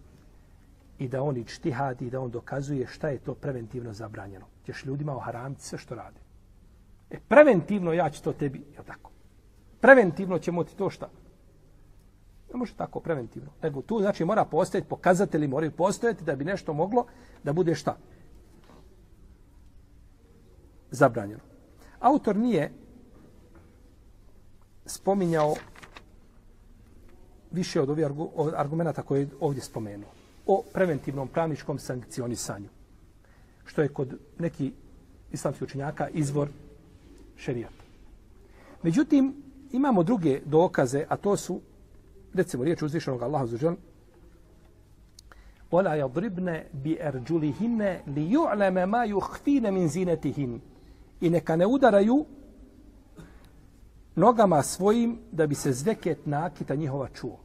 [0.99, 4.45] i da on ičtihadi, da on dokazuje šta je to preventivno zabranjeno.
[4.65, 6.22] Ćeš ljudima oharamiti sve što rade.
[7.13, 9.11] E, preventivno ja ću to tebi, je tako?
[9.81, 11.09] Preventivno ćemo ti to šta?
[12.53, 13.49] Ne može tako preventivno.
[13.63, 17.05] Nego tu znači mora postojati, pokazatelji moraju postojati da bi nešto moglo
[17.43, 17.97] da bude šta?
[20.91, 21.41] Zabranjeno.
[21.99, 22.71] Autor nije
[24.85, 25.55] spominjao
[27.51, 28.07] više od ovih
[28.55, 30.09] argumenta koje je ovdje spomenuo
[30.45, 32.69] o preventivnom pravničkom sankcionisanju
[33.65, 34.73] što je kod neki
[35.31, 36.49] islamskih učenjaka izvor
[37.42, 37.84] šerijata.
[38.82, 41.60] Međutim, imamo druge dokaze, a to su,
[42.34, 43.74] recimo, riječ uzvišenog Allaha za žel,
[45.70, 50.58] وَلَا يَضْرِبْنَ بِأَرْجُلِهِنَّ لِيُعْلَمَ مَا يُخْفِينَ مِنْ زِينَتِهِنَ
[51.20, 52.24] I neka ne udaraju
[54.16, 57.38] nogama svojim da bi se zveket nakita njihova čuo.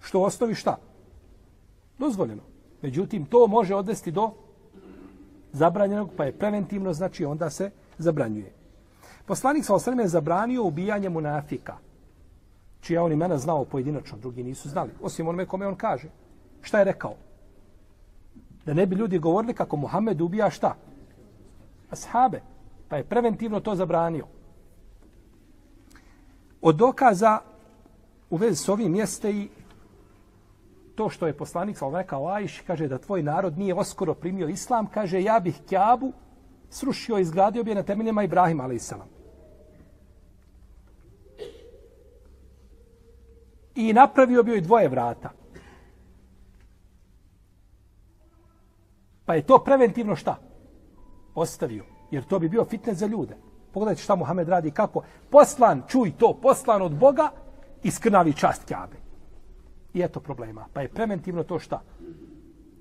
[0.00, 0.76] Što osnovi šta?
[1.98, 2.42] Dozvoljeno.
[2.82, 4.30] Međutim, to može odvesti do
[5.52, 8.53] zabranjenog, pa je preventivno, znači onda se zabranjuje.
[9.25, 11.77] Poslanik sa osrme je zabranio ubijanje munafika,
[12.81, 16.09] čija on imena znao pojedinačno, drugi nisu znali, osim onome kome on kaže.
[16.61, 17.13] Šta je rekao?
[18.65, 20.75] Da ne bi ljudi govorili kako Muhammed ubija šta?
[21.89, 22.41] Ashabe.
[22.89, 24.25] Pa je preventivno to zabranio.
[26.61, 27.39] Od dokaza
[28.29, 29.49] u vezi s ovim jeste i
[30.95, 34.87] to što je poslanik sa rekao Ajši, kaže da tvoj narod nije oskoro primio islam,
[34.87, 36.13] kaže ja bih Kjabu
[36.69, 38.79] srušio i izgradio bi je na temeljima Ibrahima, ali
[43.75, 45.29] I napravio bi joj dvoje vrata.
[49.25, 50.35] Pa je to preventivno šta?
[51.35, 51.85] Ostavio.
[52.11, 53.37] Jer to bi bio fitne za ljude.
[53.71, 55.03] Pogledajte šta Muhammed radi kako.
[55.29, 57.29] Poslan, čuj to, poslan od Boga
[57.83, 58.97] i skrnavi čast Kjabe.
[59.93, 60.67] I eto problema.
[60.73, 61.81] Pa je preventivno to šta?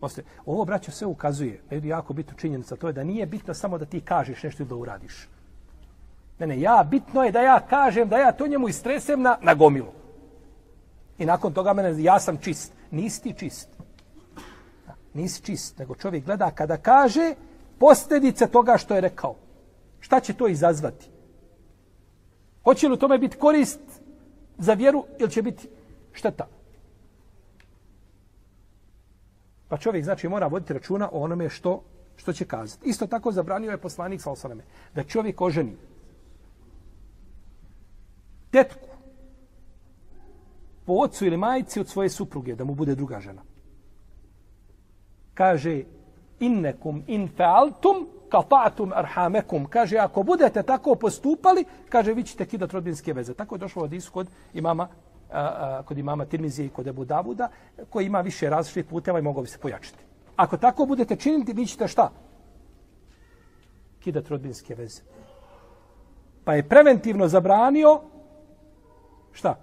[0.00, 0.24] Ostaje.
[0.46, 1.61] Ovo, braćo, sve ukazuje.
[1.68, 2.76] Pa je jako bitno činjenica.
[2.76, 5.28] To je da nije bitno samo da ti kažeš nešto ili da uradiš.
[6.38, 9.54] Ne, ne, ja, bitno je da ja kažem, da ja to njemu istresem na, na
[9.54, 9.92] gomilu.
[11.18, 12.72] I nakon toga mene, ja sam čist.
[12.90, 13.68] Nisi ti čist.
[15.14, 15.78] Nisi čist.
[15.78, 17.34] Nego čovjek gleda kada kaže
[17.78, 19.34] posljedice toga što je rekao.
[20.00, 21.11] Šta će to izazvati?
[22.64, 23.80] Hoće li u tome biti korist
[24.58, 25.68] za vjeru ili će biti
[26.12, 26.46] šteta?
[29.68, 31.83] Pa čovjek znači mora voditi računa o onome što
[32.16, 32.88] što će kazati.
[32.88, 35.76] Isto tako zabranio je poslanik sa osaname da čovjek oženi
[38.50, 38.88] tetku
[40.85, 43.42] po ocu ili majici od svoje supruge da mu bude druga žena.
[45.35, 45.83] Kaže
[46.40, 49.66] innekum in fa'altum kafatum arhamekum.
[49.66, 53.35] Kaže, ako budete tako postupali, kaže, vi ćete kidat rodbinske veze.
[53.35, 54.88] Tako je došlo od iskod imama,
[55.30, 57.48] a, a, kod imama Tirmizije i kod Ebu Davuda,
[57.90, 59.98] koji ima više različitih puteva i mogu bi se pojačiti.
[60.36, 62.10] Ako tako budete činiti, vi ćete šta?
[64.00, 65.02] Kidat rodbinske veze.
[66.44, 68.00] Pa je preventivno zabranio
[69.32, 69.54] šta?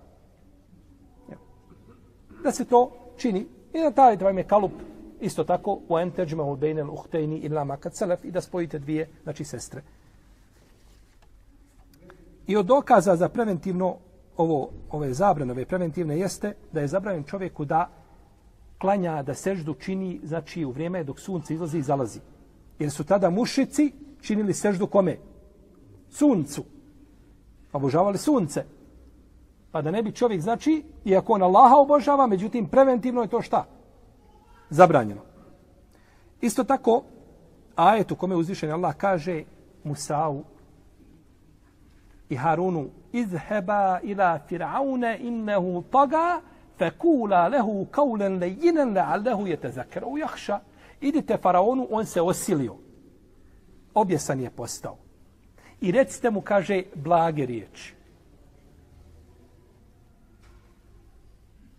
[2.43, 3.47] Da se to čini.
[3.73, 4.71] I da taj vam je kalup
[5.21, 9.43] isto tako u enteđima u bejnel uhtejni ila makat selef i da spojite dvije, znači
[9.43, 9.82] sestre.
[12.47, 13.97] I od dokaza za preventivno
[14.38, 17.89] ovo, ove zabrane, ove preventivne jeste da je zabranjen čovjeku da
[18.78, 22.19] klanja, da seždu čini, znači u vrijeme dok sunce izlazi i zalazi.
[22.80, 25.17] Jer su tada mušici činili seždu kome?
[26.10, 26.63] Suncu.
[27.74, 28.65] Obožavali sunce.
[29.71, 33.65] Pa da ne bi čovjek, znači, iako on Allaha obožava, međutim, preventivno je to šta?
[34.69, 35.21] zabranjeno.
[36.41, 37.04] Isto tako,
[37.76, 39.43] ajet u kome uzvišen Allah kaže
[39.84, 40.43] Musa'u
[42.30, 46.42] i Harunu izheba ila Fir'auna innehu taga
[46.78, 50.60] fekula lehu kaulen lejinen le'allehu je te zakeru jahša.
[51.02, 52.76] Idite faraonu, on se osilio.
[53.94, 54.98] Objesan je postao.
[55.82, 57.94] I recite mu, kaže, blage riječi.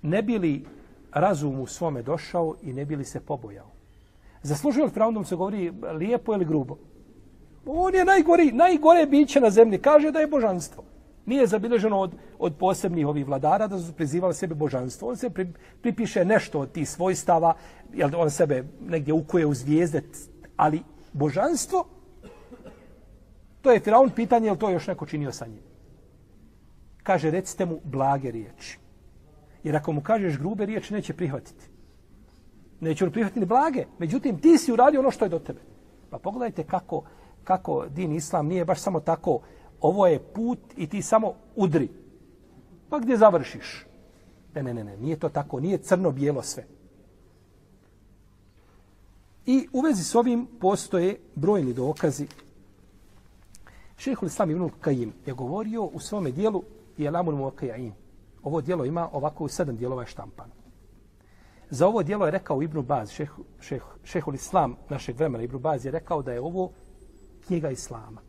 [0.02, 0.64] Ne bili
[1.12, 3.70] razum u svome došao i ne bili se pobojao.
[4.42, 6.76] Zaslužuje li Firaun se govori lijepo ili grubo?
[7.66, 9.78] On je najgori, najgore biće na zemlji.
[9.78, 10.84] Kaže da je božanstvo.
[11.26, 15.08] Nije zabilježeno od, od posebnih ovih vladara da su prizivali sebe božanstvo.
[15.08, 15.52] On se pri,
[15.82, 17.54] pripiše nešto od tih svojstava,
[17.92, 20.02] jel on sebe negdje ukuje u zvijezde,
[20.56, 21.84] ali božanstvo,
[23.62, 25.62] to je Firaun pitanje, je to još neko činio sa njim?
[27.02, 28.78] Kaže, recite mu blage riječi.
[29.62, 31.64] Jer ako mu kažeš grube riječi, neće prihvatiti.
[32.80, 33.84] Neće on prihvatiti ni blage.
[33.98, 35.60] Međutim, ti si uradio ono što je do tebe.
[36.10, 37.02] Pa pogledajte kako,
[37.46, 39.40] kako din islam nije baš samo tako.
[39.80, 41.88] Ovo je put i ti samo udri.
[42.88, 43.86] Pa gdje završiš?
[44.54, 44.96] Ne, ne, ne, ne.
[44.96, 45.60] Nije to tako.
[45.60, 46.66] Nije crno-bijelo sve.
[49.46, 52.26] I u vezi s ovim postoje brojni dokazi.
[53.96, 56.62] Šehhul Islam Ibn Kajim je govorio u svome dijelu
[56.98, 57.92] Jelamun Muakajain
[58.46, 60.50] ovo dijelo ima ovako u sedam dijelova je štampan.
[61.70, 63.30] Za ovo dijelo je rekao Ibn Baz, šeh,
[63.60, 66.70] šeh, šehul Islam našeg vremena, Ibn Baz je rekao da je ovo
[67.46, 68.20] knjiga Islama.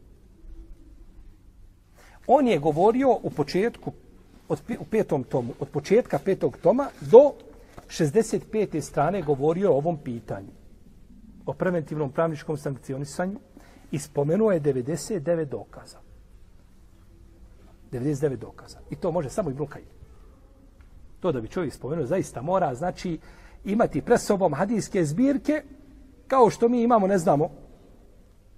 [2.27, 3.91] On je govorio u početku,
[4.49, 7.33] od, u petom tomu, od početka petog toma do
[7.87, 8.81] 65.
[8.81, 10.51] strane govorio o ovom pitanju.
[11.45, 13.39] O preventivnom pravničkom sankcionisanju
[13.91, 15.99] i spomenuo je 99 dokaza.
[17.91, 18.79] 99 dokaza.
[18.89, 19.97] I to može samo i Brukajim
[21.19, 23.19] to da bi čovjek spomenuo zaista mora, znači
[23.65, 25.63] imati pred sobom hadijske zbirke
[26.27, 27.49] kao što mi imamo, ne znamo,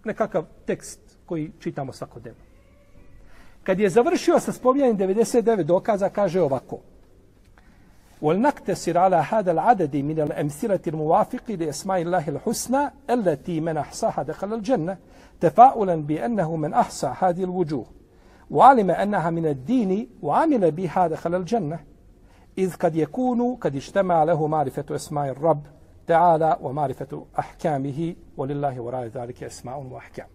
[0.06, 2.42] nekakav tekst koji čitamo svakodnevno.
[3.64, 6.80] Kad je završio sa spominjanjem 99 dokaza, kaže ovako.
[8.22, 14.98] ولنقتصر على هذا العدد من الأمثلة الموافق لأسماء الله الحسنى التي من أحصاها دخل الجنة
[15.40, 17.86] تفاؤلا بأنه من أحصى هذه الوجوه
[18.52, 21.80] وعلم أنها من الدين وعمل بها دخل الجنة
[22.58, 25.62] إذ قد يكون قد اجتمع له معرفة أسماء الرب
[26.08, 30.28] تعالى ومعرفة أحكامه Walillahi wa rali dalike esma'un wa ahkam.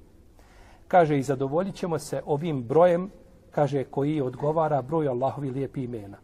[0.89, 3.11] Kaže, i zadovoljit ćemo se ovim brojem,
[3.51, 6.19] kaže, koji odgovara broju Allahovi lijepi imena.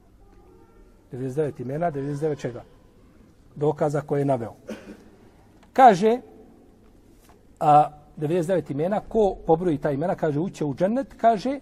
[1.13, 2.63] 99 imena, 99 čega?
[3.57, 4.55] Dokaza koje je naveo.
[5.73, 6.21] Kaže,
[7.61, 11.61] a, 99 imena, ko pobroji ta imena, kaže, uće u džennet, kaže,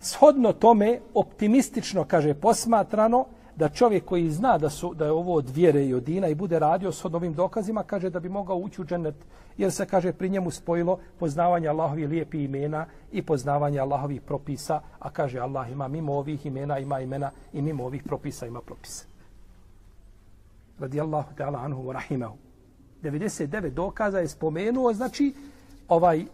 [0.00, 3.26] shodno tome, optimistično, kaže, posmatrano,
[3.60, 6.34] da čovjek koji zna da su da je ovo od vjere i od dina i
[6.34, 9.14] bude radio s ovim dokazima, kaže da bi mogao ući u džennet,
[9.58, 15.10] jer se, kaže, pri njemu spojilo poznavanje Allahovi lijepi imena i poznavanje Allahovih propisa, a
[15.10, 19.04] kaže Allah ima mimo ovih imena, ima imena i mimo ovih propisa ima propise.
[20.78, 22.36] Radi Allahu ta'ala anhu wa rahimahu.
[23.02, 25.34] 99 dokaza je spomenuo, znači,
[25.88, 26.24] ovaj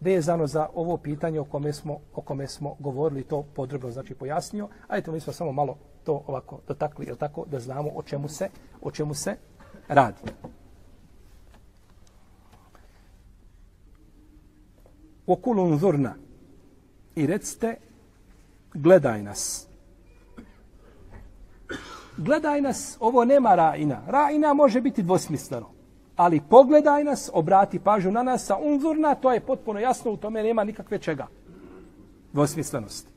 [0.00, 4.68] vezano za ovo pitanje o kome smo, o kome smo govorili, to podrobno znači pojasnio.
[4.88, 8.28] A eto, mi smo samo malo to ovako dotakli, je tako, da znamo o čemu
[8.28, 8.48] se,
[8.82, 9.36] o čemu se
[9.88, 10.22] radi.
[15.26, 16.14] Okulun zurna
[17.14, 17.76] i recite,
[18.74, 19.68] gledaj nas.
[22.16, 24.02] Gledaj nas, ovo nema rajina.
[24.06, 25.68] Rajina može biti dvosmisleno.
[26.16, 30.42] Ali pogledaj nas, obrati pažnju na nas, a unzurna, to je potpuno jasno, u tome
[30.42, 31.26] nema nikakve čega.
[32.32, 33.11] Dvosmislenosti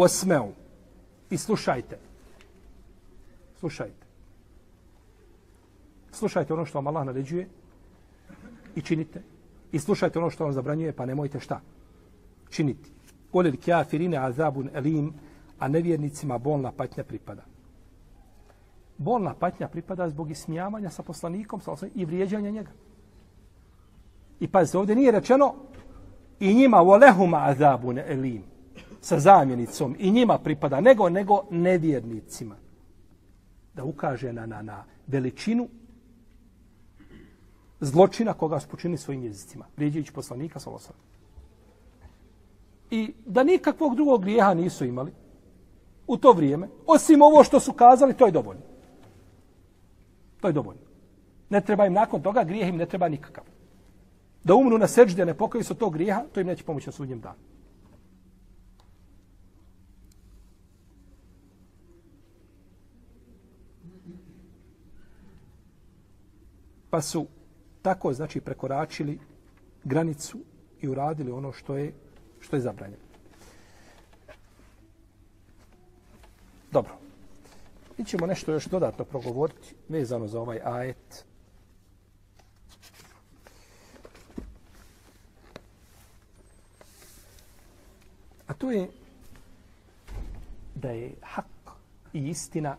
[0.00, 0.52] Wasmeu.
[1.30, 1.98] I slušajte.
[3.58, 4.06] Slušajte.
[6.12, 7.48] Slušajte ono što vam Allah naređuje
[8.74, 9.22] i činite.
[9.72, 11.60] I slušajte ono što vam zabranjuje, pa nemojte šta?
[12.50, 12.90] Činiti.
[13.32, 15.12] Volil kjafirine azabun elim,
[15.58, 17.42] a nevjernicima bolna patnja pripada.
[18.98, 22.70] Bolna patnja pripada zbog ismijavanja sa poslanikom sa i vrijeđanja njega.
[24.40, 25.54] I pazite, ovdje nije rečeno
[26.40, 28.42] i njima volehuma azabun elim
[29.00, 32.56] sa zamjenicom i njima pripada, nego nego nevjernicima.
[33.74, 35.68] Da ukaže na, na, na veličinu
[37.80, 39.64] zločina koga su svojim jezicima.
[39.76, 40.96] Vrijeđajući poslanika sa osam.
[42.90, 45.12] I da nikakvog drugog grijeha nisu imali
[46.06, 48.62] u to vrijeme, osim ovo što su kazali, to je dovoljno.
[50.40, 50.82] To je dovoljno.
[51.50, 53.44] Ne treba im nakon toga, grijeh im ne treba nikakav.
[54.44, 56.92] Da umru na seđde, ne pokaju se od tog grijeha, to im neće pomoći na
[56.92, 57.38] sudnjem danu.
[66.90, 67.26] Pa su
[67.82, 69.18] tako znači prekoračili
[69.84, 70.38] granicu
[70.80, 71.92] i uradili ono što je
[72.40, 73.02] što je zabranjeno.
[76.72, 76.92] Dobro.
[77.98, 81.24] Mi ćemo nešto još dodatno progovoriti vezano za ovaj ajet.
[88.46, 88.88] A to je
[90.74, 91.46] da je hak
[92.12, 92.76] i istina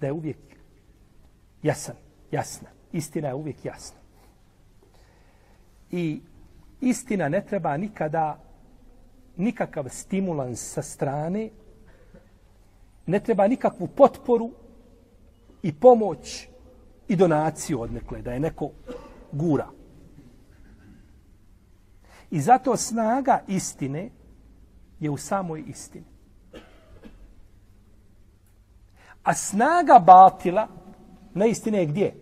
[0.00, 0.38] da je uvijek
[1.62, 1.96] jasan,
[2.30, 3.98] jasna istina je uvijek jasna.
[5.90, 6.20] I
[6.80, 8.38] istina ne treba nikada
[9.36, 11.50] nikakav stimulans sa strane,
[13.06, 14.50] ne treba nikakvu potporu
[15.62, 16.48] i pomoć
[17.08, 18.70] i donaciju odnekle, da je neko
[19.32, 19.68] gura.
[22.30, 24.10] I zato snaga istine
[25.00, 26.04] je u samoj istini.
[29.22, 30.68] A snaga batila
[31.34, 32.21] na istine je gdje?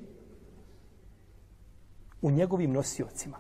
[2.23, 3.37] U njegovim nosiocima.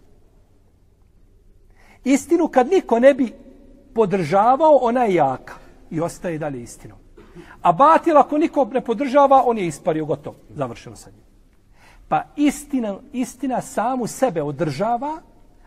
[2.04, 3.32] Istinu kad niko ne bi
[3.94, 5.54] podržavao, ona je jaka
[5.90, 6.98] i ostaje dalje istinom.
[7.62, 11.20] A batil ako niko ne podržava, on je ispario gotovo, završeno sa njim.
[12.08, 15.20] Pa istina, istina samu sebe održava,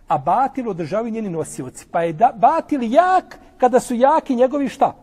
[0.08, 1.86] a batil održavaju njeni nosioci.
[1.92, 4.96] Pa je da, batil jak kada su jaki njegovi šta?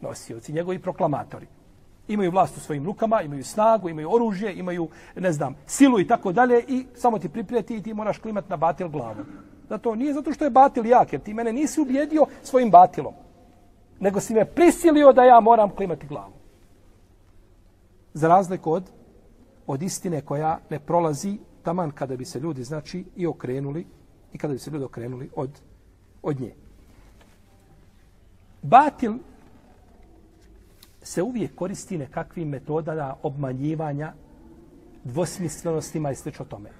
[0.00, 1.46] Nosioci, njegovi proklamatori
[2.08, 6.32] imaju vlast u svojim rukama, imaju snagu, imaju oružje, imaju, ne znam, silu i tako
[6.32, 9.24] dalje i samo ti priprijeti i ti moraš klimat na batil glavu.
[9.68, 13.14] Zato nije zato što je batil jak, jer ti mene nisi ubjedio svojim batilom,
[14.00, 16.32] nego si me prisilio da ja moram klimati glavu.
[18.14, 18.90] Za razliku od,
[19.66, 23.86] od istine koja ne prolazi taman kada bi se ljudi, znači, i okrenuli,
[24.32, 25.50] i kada bi se ljudi okrenuli od,
[26.22, 26.54] od nje.
[28.62, 29.14] Batil
[31.02, 34.12] se uvijek koristi nekakvim metodama obmanjivanja,
[35.04, 36.70] dvosmislenostima i slično tome.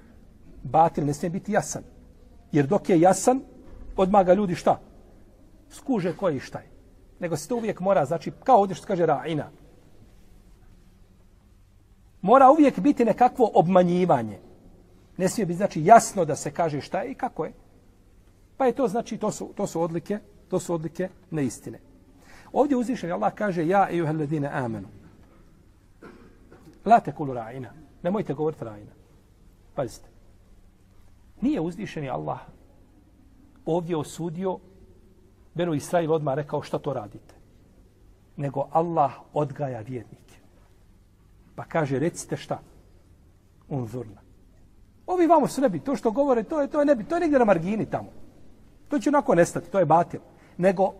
[0.63, 1.83] Batil ne smije biti jasan.
[2.51, 3.41] Jer dok je jasan,
[3.97, 4.79] odmah ga ljudi šta?
[5.69, 6.69] Skuže koji šta je.
[7.19, 9.45] Nego se to uvijek mora, znači, kao ovdje što kaže Ra'ina.
[12.21, 14.39] Mora uvijek biti nekakvo obmanjivanje.
[15.17, 17.53] Ne smije biti, znači, jasno da se kaže šta je i kako je.
[18.57, 21.79] Pa je to, znači, to su, to su odlike, to su odlike neistine.
[22.53, 24.87] Ovdje uzvišen Allah kaže, ja i uheledine amenu.
[26.85, 27.69] La tekulu ra'ina.
[28.03, 28.93] Nemojte govoriti ra'ina.
[29.75, 30.09] Pazite.
[31.41, 32.39] Nije uzvišeni Allah
[33.65, 34.59] ovdje osudio
[35.53, 37.33] Benu Israil odmah rekao što to radite.
[38.37, 40.35] Nego Allah odgaja vjernike.
[41.55, 42.59] Pa kaže, recite šta?
[43.69, 44.21] Unzurna.
[45.07, 45.79] Ovi vamo su nebi.
[45.79, 47.03] To što govore, to je, to je nebi.
[47.03, 48.09] To je negdje na margini tamo.
[48.87, 49.71] To će onako nestati.
[49.71, 50.19] To je batil.
[50.57, 50.93] Nego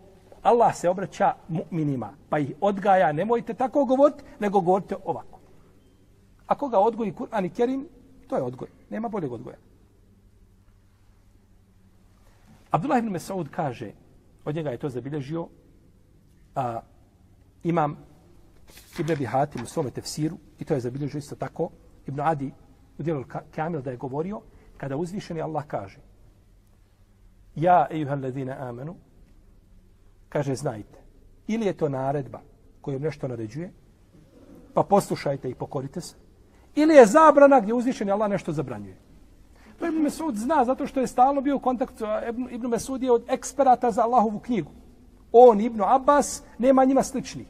[0.43, 2.09] Allah se obraća mu'minima.
[2.29, 3.11] Pa ih odgaja.
[3.11, 5.39] Nemojte tako govoriti, nego govorite ovako.
[6.47, 7.87] Ako ga odgoji Kur'an i Kerim,
[8.27, 8.67] to je odgoj.
[8.89, 9.57] Nema boljeg odgoja.
[12.71, 13.91] Abdullah ibn Mesaud kaže,
[14.45, 15.47] od njega je to zabilježio,
[16.55, 16.81] a,
[17.63, 17.97] imam
[18.99, 21.69] Ibn Abi Hatim u svome tefsiru, i to je zabilježio isto tako,
[22.07, 22.51] Ibn Adi
[22.97, 23.23] u dijelu
[23.55, 24.41] Kamil da je govorio,
[24.77, 25.99] kada uzvišeni Allah kaže,
[27.55, 28.95] Ja, ejuha, ladine amanu,
[30.33, 30.99] kaže, znajte,
[31.47, 32.41] ili je to naredba
[32.81, 33.71] kojom nešto naređuje,
[34.73, 36.15] pa poslušajte i pokorite se,
[36.75, 38.97] ili je zabrana gdje uzvišeni Allah nešto zabranjuje.
[39.79, 42.05] To Ibn Mesud zna zato što je stalno bio u kontaktu.
[42.49, 44.71] Ibn Mesud je od eksperata za Allahovu knjigu.
[45.31, 47.45] On, Ibn Abbas, nema njima slični.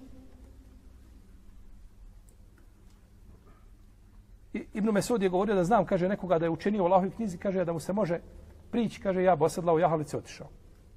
[4.54, 7.66] Ibn Mesud je govorio da znam, kaže nekoga da je učenio u Allahovi knjizi, kaže
[7.66, 8.20] da mu se može
[8.72, 10.48] prići, kaže ja bosadla u jahalici otišao.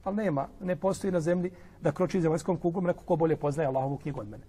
[0.06, 1.50] Ali nema, ne postoji na zemlji
[1.82, 4.44] da kroči zemaljskom kugom neko ko bolje poznaje Allahovu knjigu od mene.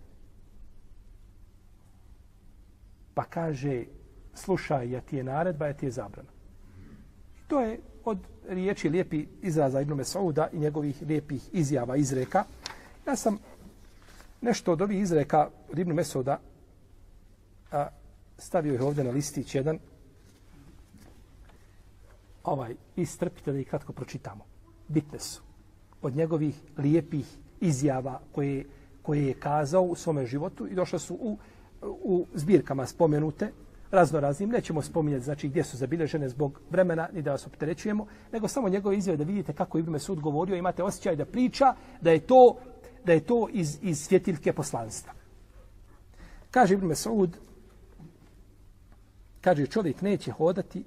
[3.14, 3.86] Pa kaže,
[4.34, 6.30] slušaj, ja ti je naredba, ja ti je zabrana.
[7.48, 12.44] To je od riječi lijepi izraza Ibn Mesauda i njegovih lijepih izjava, izreka.
[13.08, 13.40] Ja sam
[14.42, 16.40] nešto od ovih izreka od Ibn Mesauda
[17.72, 17.88] a,
[18.38, 19.80] stavio ih ovdje na listić jedan.
[22.44, 24.46] Ovaj, istrpite da ih kratko pročitamo.
[24.88, 25.47] Bitne su.
[26.02, 28.66] Od njegovih lijepih izjava koje,
[29.02, 31.38] koje je kazao u svome životu i došle su u,
[31.82, 33.52] u zbirkama spomenute
[33.92, 38.48] razno raznim, nećemo spominjati znači gdje su zabilježene zbog vremena ni da vas opterećujemo, nego
[38.48, 42.20] samo njegove izjave da vidite kako Ibn Mesud govorio, imate osjećaj da priča da je
[42.20, 42.58] to
[43.06, 45.14] da je to iz, iz svjetiljke poslanstva.
[46.52, 47.38] Kaže Ibn Mesud,
[49.42, 50.84] kaže čovjek neće hodati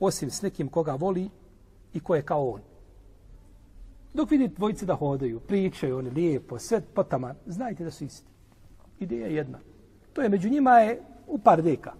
[0.00, 1.30] osim s nekim koga voli
[1.94, 2.60] i ko je kao on.
[4.14, 8.30] Dok vidite dvojice da hodaju, pričaju oni lijepo, sve potama, znajte da su isti.
[8.98, 9.58] Ideja je jedna.
[10.12, 11.92] To je među njima je u par deka.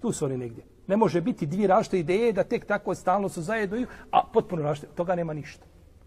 [0.00, 0.64] Tu su oni negdje.
[0.86, 4.94] Ne može biti dvije različite ideje da tek tako stalno su zajedno, a potpuno različite.
[4.94, 5.66] Toga nema ništa.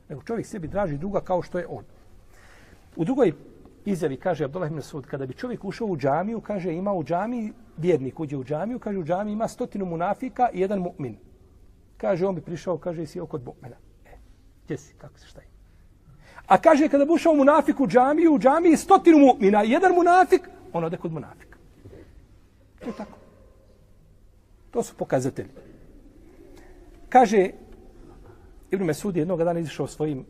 [0.10, 1.84] Nego čovjek sebi draži druga kao što je on.
[2.96, 3.34] U drugoj
[3.86, 7.54] izjavi kaže Abdullah ibn Sud, kada bi čovjek ušao u džamiju, kaže ima u džamiji,
[7.78, 11.16] vjernik uđe u džamiju, kaže u džamiji ima stotinu munafika i jedan mu'min.
[11.98, 13.76] Kaže, on bi prišao, kaže, si oko mu'mina.
[14.66, 15.48] Gdje si, kako se šta je?
[16.48, 20.84] A kaže, kada bi ušao munafik u džamiju, u džamiji stotinu mu'mina jedan munafik, on
[20.84, 21.58] ode kod munafika.
[22.80, 23.18] To je tako.
[24.72, 25.50] To su pokazatelji.
[27.10, 27.50] Kaže,
[28.72, 30.26] Ibn Mesud jednog dana izišao svojim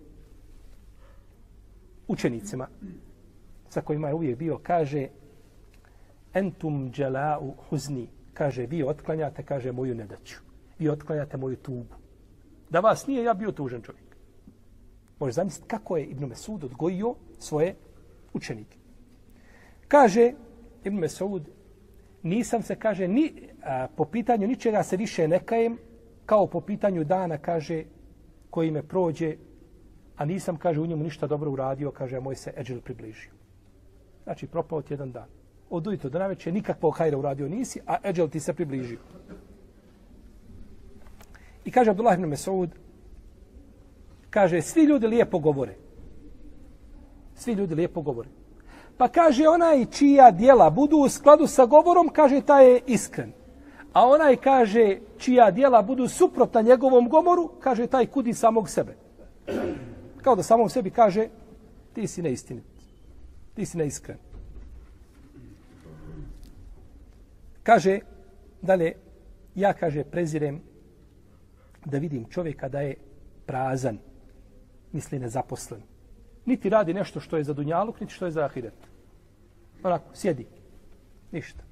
[2.08, 2.68] učenicima,
[3.70, 5.08] sa kojima je uvijek bio, kaže,
[6.34, 10.36] entum džela'u huzni, kaže, vi otklanjate, kaže, moju nedaću.
[10.80, 11.96] Vi otklanjate moju tugu.
[12.70, 14.12] Da vas nije, ja bio tužan čovjek.
[15.24, 17.76] Možeš zamisliti kako je Ibn Mesud odgojio svoje
[18.34, 18.78] učenike.
[19.88, 20.34] Kaže
[20.84, 21.50] Ibn Mesud,
[22.24, 25.78] nisam se, kaže, ni, a, po pitanju ničega se više ne kajem,
[26.26, 27.84] kao po pitanju dana, kaže,
[28.50, 29.38] koji me prođe,
[30.18, 33.32] a nisam, kaže, u njemu ništa dobro uradio, kaže, a moj se eđel približio.
[34.24, 35.30] Znači, propao ti jedan dan.
[35.70, 39.00] Od ujutro do naveče nikakvog hajra uradio nisi, a eđel ti se približio.
[41.66, 42.83] I kaže Abdullah ibn Mesud,
[44.34, 45.76] kaže, svi ljudi lijepo govore.
[47.36, 48.30] Svi ljudi lijepo govore.
[48.98, 53.32] Pa kaže onaj čija dijela budu u skladu sa govorom, kaže taj je iskren.
[53.94, 58.96] A onaj kaže čija dijela budu suprotna njegovom govoru, kaže taj kudi samog sebe.
[60.22, 61.28] Kao da samom sebi kaže
[61.94, 62.64] ti si neistinit.
[63.54, 64.18] Ti si neiskren.
[67.64, 68.00] Kaže,
[68.62, 68.94] dalje,
[69.56, 70.62] ja kaže prezirem
[71.86, 72.96] da vidim čovjeka da je
[73.46, 74.00] prazan,
[74.94, 75.82] misli nezaposlen
[76.46, 78.74] niti radi nešto što je za dunjaluk, niti što je za ahiret.
[79.84, 80.48] Onako, sjedi.
[81.32, 81.64] Ništa.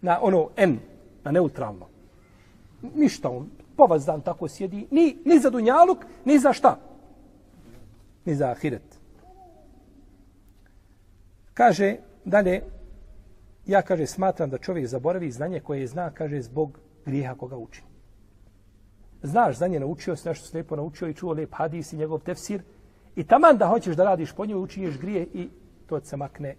[0.00, 0.78] Na ono N,
[1.24, 1.86] na neutralno.
[2.94, 4.86] Ništa on, povaz dan tako sjedi.
[4.90, 6.78] Ni, ni za dunjaluk, ni za šta.
[8.24, 9.00] Ni za ahiret.
[11.54, 12.62] Kaže, dalje,
[13.66, 17.82] ja, kaže, smatram da čovjek zaboravi znanje koje je zna, kaže, zbog grijeha koga uči.
[19.22, 22.62] Znaš znanje, naučio si nešto slijepo naučio i čuo lijep hadis i njegov tefsir.
[23.16, 25.48] I taman da hoćeš da radiš po njoj, učinješ grije i
[25.86, 26.56] to se makne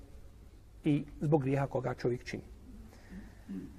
[0.84, 2.43] i zbog grijeha koga čovjek čini.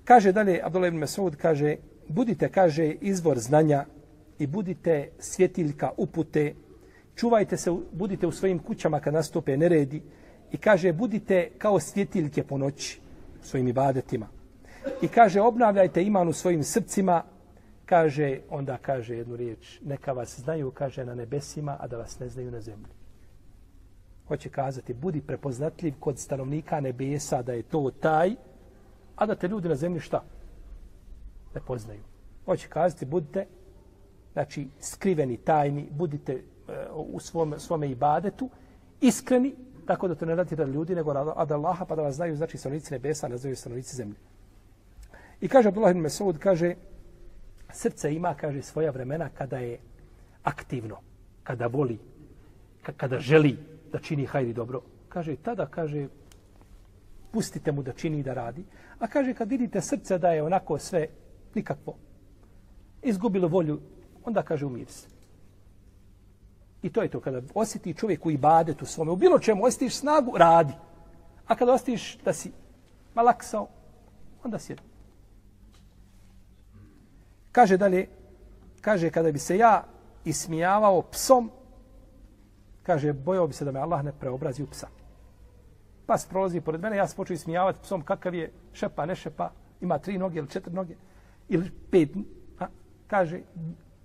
[0.04, 1.76] Kaže dalje, Abdullah ibn Mesud kaže,
[2.08, 3.84] budite, kaže, izvor znanja
[4.38, 6.54] i budite svjetiljka upute,
[7.14, 10.02] čuvajte se, budite u svojim kućama kad nastupe neredi
[10.52, 13.00] i kaže, budite kao svjetiljke po noći
[13.42, 14.26] svojim ibadetima.
[15.02, 17.22] I kaže, obnavljajte iman u svojim srcima,
[17.86, 22.28] kaže, onda kaže jednu riječ, neka vas znaju, kaže, na nebesima, a da vas ne
[22.28, 22.92] znaju na zemlji.
[24.28, 28.34] Hoće kazati, budi prepoznatljiv kod stanovnika nebesa da je to taj,
[29.16, 30.22] a da te ljudi na zemlji šta?
[31.54, 32.00] Ne poznaju.
[32.44, 33.46] Hoće kazati, budite,
[34.32, 38.50] znači, skriveni, tajni, budite uh, u svom, svome ibadetu,
[39.00, 39.54] iskreni,
[39.86, 42.58] tako da to ne radite radi ljudi, nego od Allaha, pa da vas znaju, znači,
[42.58, 44.16] stanovnici nebesa, ne znaju stanovnici zemlje.
[45.40, 46.74] I kaže Abdullah ibn Mesud, kaže,
[47.72, 49.78] srce ima, kaže, svoja vremena kada je
[50.42, 50.96] aktivno,
[51.42, 51.98] kada voli,
[52.96, 53.56] kada želi
[53.92, 54.82] da čini hajri dobro.
[55.08, 56.08] Kaže, tada, kaže,
[57.32, 58.64] pustite mu da čini i da radi.
[58.98, 61.06] A kaže, kad vidite srce da je onako sve
[61.54, 61.96] nikakvo,
[63.02, 63.80] izgubilo volju,
[64.24, 65.08] onda kaže, umir se.
[66.82, 70.36] I to je to, kada osjeti čovjek u ibadetu svome, u bilo čemu osjetiš snagu,
[70.36, 70.72] radi.
[71.46, 72.52] A kada osjetiš da si
[73.14, 73.68] malaksao,
[74.44, 74.91] onda sjedi.
[77.52, 78.08] Kaže dalje,
[78.80, 79.84] kaže kada bi se ja
[80.24, 81.50] ismijavao psom,
[82.82, 84.88] kaže bojao bi se da me Allah ne preobrazi u psa.
[86.06, 89.50] Pas prolazi pored mene, ja se počeo ismijavati psom kakav je šepa, ne šepa,
[89.80, 90.94] ima tri noge ili četiri noge,
[91.48, 92.08] ili pet.
[92.60, 92.66] A,
[93.06, 93.40] kaže,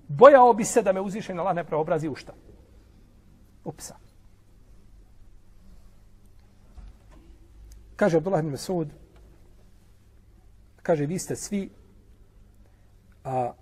[0.08, 2.34] bojao bi se da me uzvišen Allah ne preobrazi u šta?
[3.64, 3.96] U psa.
[7.96, 8.88] Kaže Abdullah ibn Mesud,
[10.84, 11.70] kaže, vi ste svi
[13.28, 13.54] a,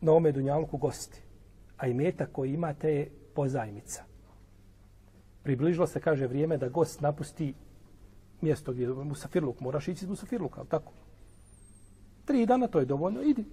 [0.00, 1.22] na ome dunjalku gosti.
[1.76, 4.02] A i meta koji imate je pozajmica.
[5.42, 7.54] Približilo se, kaže, vrijeme da gost napusti
[8.40, 9.60] mjesto gdje je Musafirluk.
[9.60, 10.92] Moraš ići iz Musafirluka, ali tako?
[12.24, 13.44] Tri dana, to je dovoljno, idi.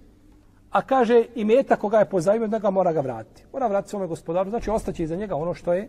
[0.70, 3.44] A kaže, i meta koga je pozajmio, da ga mora ga vratiti.
[3.52, 5.88] Mora vratiti svome gospodaru, znači ostaće iza njega ono što je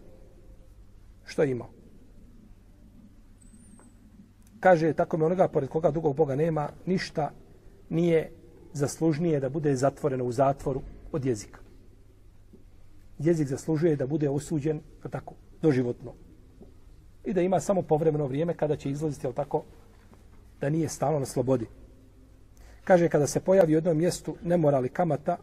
[1.25, 1.69] što je imao.
[4.59, 7.31] Kaže, tako mi onoga pored koga dugog Boga nema, ništa
[7.89, 8.31] nije
[8.73, 11.59] zaslužnije da bude zatvoreno u zatvoru od jezika.
[13.19, 16.13] Jezik zaslužuje da bude osuđen tako, doživotno.
[17.25, 19.63] I da ima samo povremeno vrijeme kada će izlaziti, ali tako,
[20.61, 21.65] da nije stalno na slobodi.
[22.83, 25.37] Kaže, kada se pojavi u jednom mjestu nemorali kamata,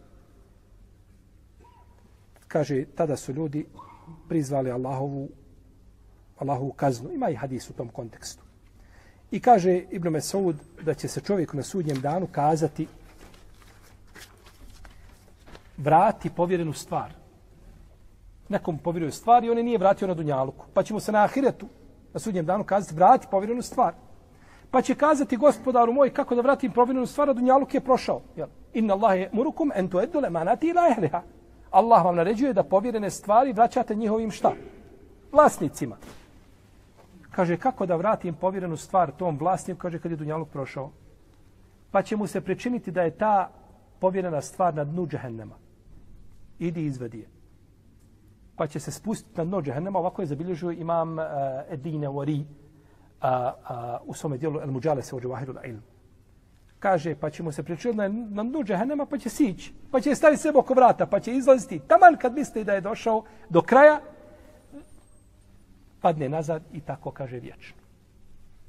[2.49, 3.67] kaže, tada su ljudi
[4.29, 5.29] prizvali Allahovu,
[6.39, 7.13] Allahovu kaznu.
[7.13, 8.43] Ima i hadis u tom kontekstu.
[9.31, 12.87] I kaže Ibn Mesaud da će se čovjek na sudnjem danu kazati
[15.81, 17.13] vrati povjerenu stvar.
[18.49, 20.67] Nekom povjeruje stvar i on je nije vratio na Dunjaluku.
[20.75, 21.67] Pa ćemo se na Ahiretu,
[22.13, 23.95] na sudnjem danu, kazati vrati povjerenu stvar.
[24.71, 28.21] Pa će kazati gospodaru moj kako da vratim povjerenu stvar, a Dunjaluk je prošao.
[28.37, 28.49] Jel?
[28.75, 31.23] Inna Allah je murukum entu edule manati ila ehliha.
[31.71, 34.53] Allah vam naređuje da povjerene stvari vraćate njihovim šta?
[35.33, 35.97] Vlasnicima.
[37.31, 40.91] Kaže, kako da vratim povjerenu stvar tom vlasniku, kaže, kad je Dunjaluk prošao.
[41.91, 43.51] Pa će mu se pričiniti da je ta
[44.01, 45.70] povjerena stvar na dnu džehennema
[46.61, 47.29] idi izvedi je.
[48.57, 52.41] Pa će se spustiti na dno džehennema, ovako je zabilježio imam eh, uh, Edine Wari
[52.41, 52.47] uh,
[53.23, 55.83] uh, u svome dijelu El Mujale se ođe Vahiru ilmu.
[56.79, 60.15] Kaže, pa će mu se pričati na, na dnu džehennema, pa će sići, pa će
[60.15, 61.81] staviti sebe oko vrata, pa će izlaziti.
[61.89, 64.01] Taman kad mislite da je došao do kraja,
[66.01, 67.77] padne nazad i tako kaže vječno.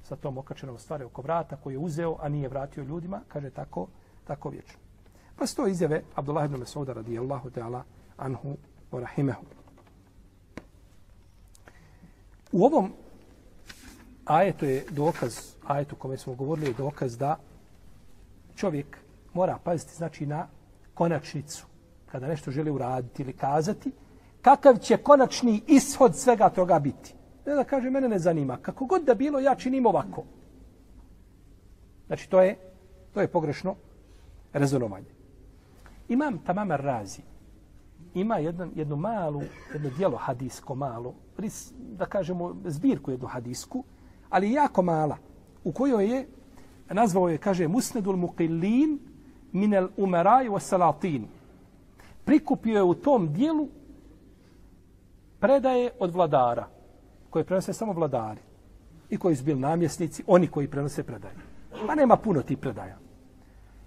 [0.03, 3.87] Sa tom okačenom stvari oko vrata koji je uzeo, a nije vratio ljudima, kaže tako,
[4.23, 4.79] tako vječno.
[5.41, 7.83] Pa sto izjave Abdullah ibn Mas'uda radijallahu ta'ala
[8.17, 8.57] anhu
[8.91, 9.41] wa rahimehu.
[12.51, 12.91] U ovom
[14.25, 17.37] ajetu je dokaz, ajetu kome smo govorili je dokaz da
[18.55, 18.97] čovjek
[19.33, 20.47] mora paziti znači na
[20.93, 21.65] konačnicu
[22.11, 23.91] kada nešto želi uraditi ili kazati,
[24.41, 27.15] kakav će konačni ishod svega toga biti.
[27.45, 28.57] Ne da kaže, mene ne zanima.
[28.57, 30.23] Kako god da bilo, ja činim ovako.
[32.07, 32.57] Znači, to je,
[33.13, 33.75] to je pogrešno
[34.53, 35.20] rezonovanje.
[36.11, 37.21] Imam Tamam Razi
[38.13, 39.41] ima jedan, jednu malu,
[39.73, 41.13] jedno dijelo hadisko malo,
[41.77, 43.83] da kažemo zbirku jednu hadisku,
[44.29, 45.17] ali jako mala,
[45.63, 46.27] u kojoj je,
[46.89, 48.97] nazvao je, kaže, Musnedul Muqillin
[49.51, 51.27] minel umeraj wa salatin.
[52.25, 53.67] Prikupio je u tom dijelu
[55.39, 56.67] predaje od vladara,
[57.29, 58.41] koje prenose samo vladari
[59.09, 61.35] i koji su bili namjesnici, oni koji prenose predaje.
[61.87, 62.97] Pa nema puno tih predaja.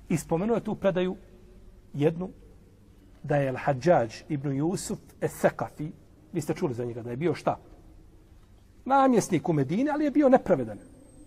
[0.08, 1.16] I spomenuo je tu predaju
[1.94, 2.30] jednu,
[3.22, 5.90] da je Al-Hadžađ ibn Jusuf Esekafi,
[6.32, 7.58] vi ste čuli za njega, da je bio šta?
[8.84, 10.78] Namjesnik u Medini, ali je bio nepravedan.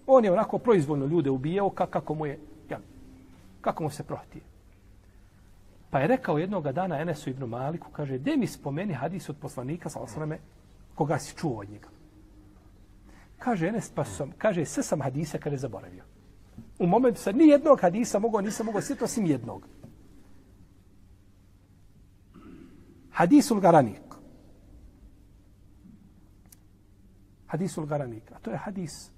[0.08, 2.40] On je onako proizvoljno ljude ubijao kako mu je,
[2.70, 2.80] ja,
[3.62, 4.44] kako mu se prohtije.
[5.90, 9.90] Pa je rekao jednog dana Enesu ibn Maliku, kaže, gdje mi spomeni hadis od poslanika,
[9.90, 10.40] sa osvrame,
[10.96, 11.88] koga si čuo od njega?
[13.40, 16.04] Kaže Enes, pa sam, kaže, sve sam hadisa kada je zaboravio.
[16.80, 19.68] U momentu sad ni jednog hadisa mogao, nisam mogao sjetiti osim jednog.
[23.18, 24.02] Hadisul Garanik.
[27.48, 28.32] Hadisul Garanik.
[28.32, 29.10] A to je hadis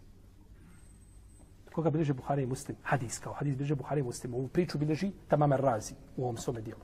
[1.74, 2.78] koga bilježe Buhari i Muslim.
[2.84, 4.34] Hadis kao hadis bilježe Buhari i Muslim.
[4.34, 6.82] Ovu priču bilježi Tamam Razi u ovom svome dijelu.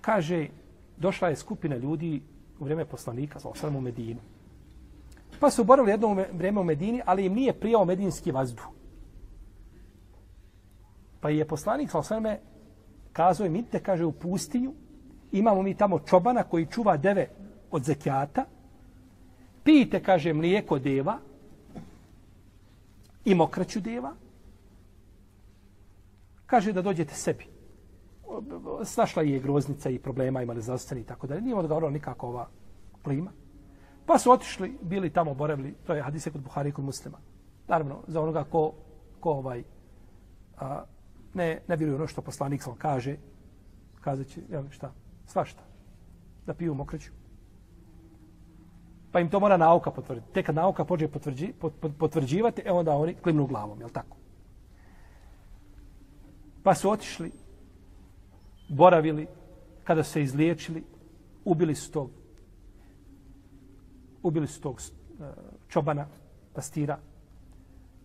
[0.00, 0.48] Kaže,
[0.96, 2.22] došla je skupina ljudi
[2.60, 4.20] u vrijeme poslanika, sa osram u Medinu.
[5.40, 8.68] Pa su borali jedno vrijeme u Medini, ali im nije prijao medinski vazduh.
[11.20, 12.40] Pa je poslanik sa osrame
[13.12, 14.74] kazao im, idite, kaže, u pustinju,
[15.32, 17.28] imamo mi tamo čobana koji čuva deve
[17.70, 18.44] od zekijata,
[19.64, 21.18] pijte, kaže, mlijeko deva
[23.24, 24.12] i mokraću deva,
[26.46, 27.46] kaže da dođete sebi.
[28.84, 31.40] Snašla je groznica i problema, imali zdravstveni i tako dalje.
[31.40, 32.48] Nije ono odgovorila nikako ova
[33.02, 33.30] plima.
[34.06, 37.18] Pa su otišli, bili tamo, boravili, to je hadise kod Buhari i kod muslima.
[37.68, 38.72] Naravno, za onoga ko,
[39.20, 39.62] ko ovaj,
[40.58, 40.84] a,
[41.34, 43.16] ne, ne vjeruje ono što poslanik sam kaže,
[44.00, 44.92] kazat će, jel, šta,
[45.26, 45.62] svašta,
[46.46, 47.12] da piju mokreću.
[49.12, 50.32] Pa im to mora nauka potvrditi.
[50.32, 51.52] Tek kad nauka pođe potvrđi,
[51.98, 54.16] potvrđivati, e onda oni klimnu glavom, jel tako?
[56.62, 57.32] Pa su otišli,
[58.68, 59.26] boravili,
[59.84, 60.84] kada su se izliječili,
[61.44, 62.10] ubili su tog,
[64.22, 65.24] ubili su tog e,
[65.68, 66.06] čobana,
[66.54, 66.98] pastira,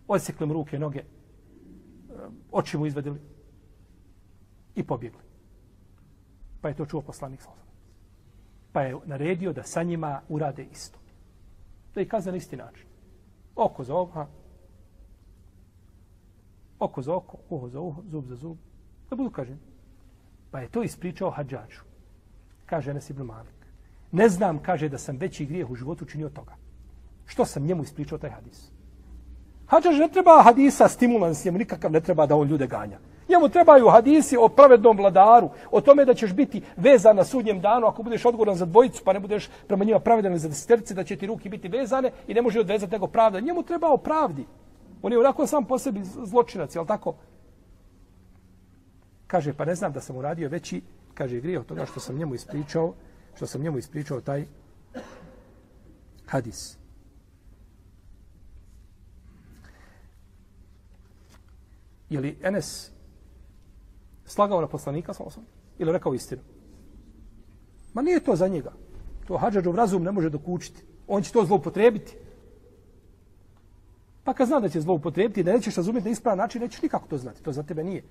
[0.08, 1.04] odsekli mu ruke, noge, e,
[2.52, 3.20] oči mu izvadili
[4.74, 5.27] i pobjegli.
[6.60, 7.50] Pa je to čuo poslanik sa
[8.72, 10.98] Pa je naredio da sa njima urade isto.
[11.94, 12.86] Da ih kazne na isti način.
[13.56, 14.26] Oko za oko,
[16.78, 18.56] oko za oko, uho za uho, zub za zub.
[19.10, 19.58] Da budu kaženi.
[20.50, 21.82] Pa je to ispričao hađaču.
[22.66, 23.58] Kaže Enes Ibn Malik.
[24.12, 26.56] Ne znam, kaže, da sam veći grijeh u životu činio toga.
[27.26, 28.70] Što sam njemu ispričao taj hadis?
[29.66, 32.98] Hadžaž ne treba hadisa stimulans, njemu nikakav ne treba da on ljude ganja.
[33.28, 37.86] Njemu trebaju hadisi o pravednom vladaru, o tome da ćeš biti vezan na sudnjem danu
[37.86, 41.16] ako budeš odgovoran za dvojicu, pa ne budeš prema njima pravedan za deseterci, da će
[41.16, 43.40] ti ruki biti vezane i ne može odvezati nego pravda.
[43.40, 44.46] Njemu treba o pravdi.
[45.02, 47.14] On je onako sam po sebi zločinac, je tako?
[49.26, 50.82] Kaže, pa ne znam da sam uradio veći,
[51.14, 52.94] kaže, grije od toga što sam njemu ispričao,
[53.36, 54.46] što sam njemu ispričao taj
[56.26, 56.78] hadis.
[62.10, 62.90] Je li Enes
[64.28, 65.44] slagao na poslanika sa osam?
[65.78, 66.42] Ili rekao istinu?
[67.94, 68.72] Ma nije to za njega.
[69.26, 70.82] To hađađov razum ne može dokučiti.
[71.06, 72.16] On će to zloupotrebiti.
[74.24, 77.18] Pa kad zna da će zloupotrebiti, da nećeš razumjeti na ispravan način, nećeš nikako to
[77.18, 77.42] znati.
[77.42, 78.02] To za tebe nije.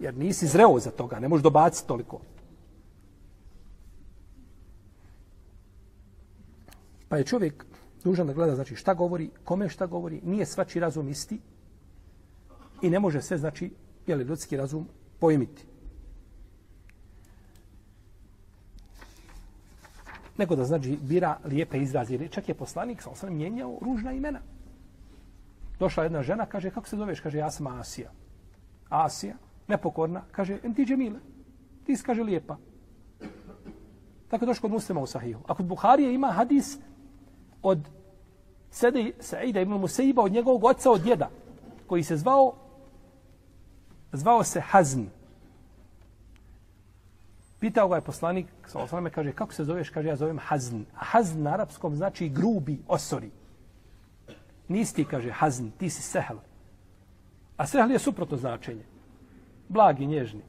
[0.00, 2.20] Jer nisi zreo za toga, ne možeš dobaciti toliko.
[7.08, 7.66] Pa je čovjek
[8.04, 11.40] dužan da gleda znači šta govori, kome šta govori, nije svači razum isti,
[12.82, 13.70] i ne može sve, znači,
[14.06, 14.88] je li ljudski razum
[15.18, 15.64] pojmiti.
[20.38, 22.28] Neko da znači bira lijepe izraze.
[22.28, 24.40] Čak je poslanik, sa osam, mijenjao ružna imena.
[25.78, 27.20] Došla jedna žena, kaže, kako se zoveš?
[27.20, 28.10] Kaže, ja sam Asija.
[28.88, 29.34] Asija,
[29.68, 31.20] nepokorna, kaže, ti Džemile.
[31.84, 32.56] Ti si, kaže, lijepa.
[34.28, 35.40] Tako je došlo kod muslima u sahihu.
[35.46, 36.78] A kod Buharije ima hadis
[37.62, 37.88] od
[39.20, 41.30] Saida ibn Musaiba, od njegovog oca, od djeda,
[41.86, 42.54] koji se zvao
[44.16, 45.04] zvao se Hazn.
[47.60, 49.90] Pitao ga je poslanik, sa osvrame, kaže, kako se zoveš?
[49.90, 50.82] Kaže, ja zovem Hazn.
[50.94, 53.30] A Hazn na arapskom znači grubi, osori.
[54.68, 56.38] Nisi ti, kaže, Hazn, ti si Sehel.
[57.56, 58.84] A Sehel je suprotno značenje.
[59.68, 60.42] Blagi, nježni.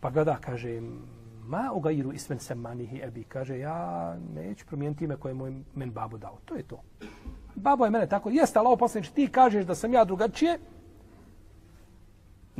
[0.00, 0.80] Pa gleda, kaže,
[1.44, 3.24] ma u gairu ismen se manihi ebi.
[3.24, 6.38] Kaže, ja neću promijeniti ime koje je moj men babu dao.
[6.44, 6.82] To je to.
[7.54, 10.58] Babo je mene tako, jeste, ali ovo poslanič, ti kažeš da sam ja drugačije,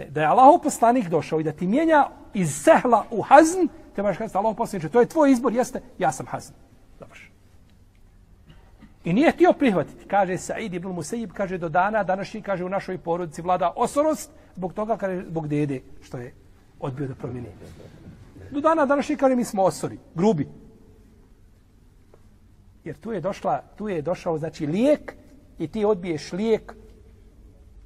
[0.00, 4.02] Ne, da je Allahov poslanik došao i da ti mijenja iz sehla u hazn, te
[4.02, 6.52] baš kazati Allahov poslanik, to je tvoj izbor, jeste, ja sam hazn.
[6.98, 7.30] Završ.
[9.04, 10.04] I nije htio prihvatiti.
[10.08, 14.72] Kaže Said ibn Musaib, kaže do dana današnji, kaže u našoj porodici vlada osorost, zbog
[14.72, 16.34] toga, kaže, zbog dede, što je
[16.80, 17.48] odbio da promijeni.
[18.50, 20.48] Do dana današnji, kaže, mi smo osori, grubi.
[22.84, 25.14] Jer tu je došla, tu je došao, znači, lijek
[25.58, 26.74] i ti odbiješ lijek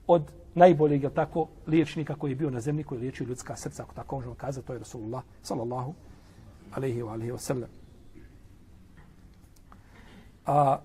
[0.07, 3.83] od najboljeg, je tako, liječnika koji je bio na zemlji, koji je liječio ljudska srca,
[3.83, 5.95] ako tako možemo kazati, to je Rasulullah, sallallahu
[6.73, 7.69] alaihi wa alaihi wa sallam.
[10.47, 10.79] A,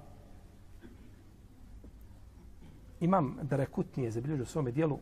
[2.99, 4.99] imam da rekutnije zabilježio u svome dijelu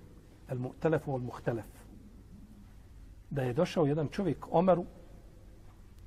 [0.49, 1.65] el mu, telefu al muhtelef.
[3.29, 4.85] Da je došao jedan čovjek Omeru,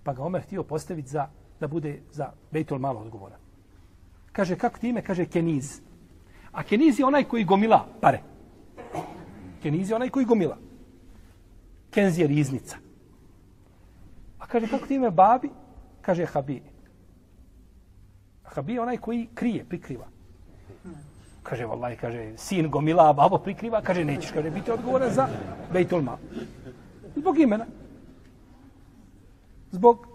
[0.05, 1.29] pa ga Omer htio postaviti za,
[1.61, 3.37] da bude za Bejtul malo odgovora.
[4.33, 5.03] Kaže, kako ti ime?
[5.03, 5.81] Kaže, Keniz.
[6.53, 8.30] A Keniz je onaj koji gomila pare.
[9.63, 10.57] Keniz je onaj koji gomila.
[11.91, 12.77] Kenz je riznica.
[14.39, 15.51] A kaže, kako ti ime babi?
[16.01, 16.63] Kaže, Habi.
[18.45, 20.07] Habi je onaj koji krije, prikriva.
[21.43, 23.83] Kaže, vallaj, kaže, sin gomila, a babo prikriva.
[23.83, 25.29] Kaže, nećeš, kaže, biti odgovoran za
[25.73, 26.17] Bejtul Mal.
[27.17, 27.67] Zbog imena.
[29.71, 30.07] Zbog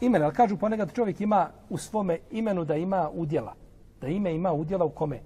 [0.00, 0.24] imena.
[0.24, 3.54] Ali kažu ponekad čovjek ima u svome imenu da ima udjela.
[4.00, 5.20] Da ime ima udjela u kome?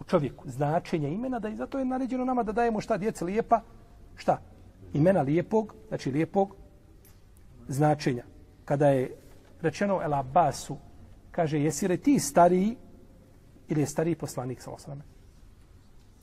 [0.00, 0.44] U čovjeku.
[0.48, 3.60] Značenje imena, da i zato je naređeno nama da dajemo šta djece lijepa.
[4.16, 4.40] Šta?
[4.92, 6.56] Imena lijepog, znači lijepog
[7.68, 8.24] značenja.
[8.64, 9.16] Kada je
[9.62, 10.76] rečeno El Abbasu,
[11.30, 12.76] kaže, jesi li ti stariji
[13.68, 15.02] ili je stariji poslanik sa osrame?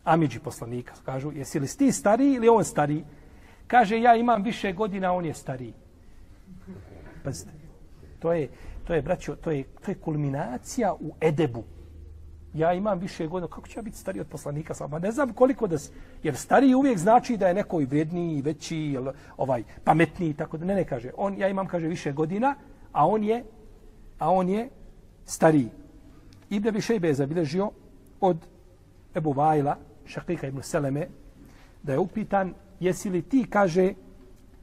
[0.04, 3.04] Amidži poslanika, kažu, jesi li ti stariji ili on stariji?
[3.68, 5.74] Kaže, ja imam više godina, on je stariji.
[7.24, 7.52] Pazite,
[8.20, 8.50] to je,
[8.84, 11.64] to je, braćo, to je, to je kulminacija u edebu.
[12.58, 15.68] Ja imam više godina, kako će ja biti stariji od poslanika sa Ne znam koliko
[15.68, 15.78] da,
[16.24, 20.58] jer stariji uvijek znači da je neko i vredniji, i veći, jel, ovaj, pametniji, tako
[20.58, 21.12] da ne, ne kaže.
[21.18, 22.56] On, ja imam, kaže, više godina,
[22.92, 23.44] a on je,
[24.20, 24.70] a on je
[25.26, 25.70] stariji.
[26.50, 27.72] Ibn Abi Šejbe je zabilježio
[28.22, 28.38] od
[29.16, 31.08] Ebu Vajla, Šakika ibn Seleme,
[31.84, 33.94] da je upitan jesi li ti, kaže,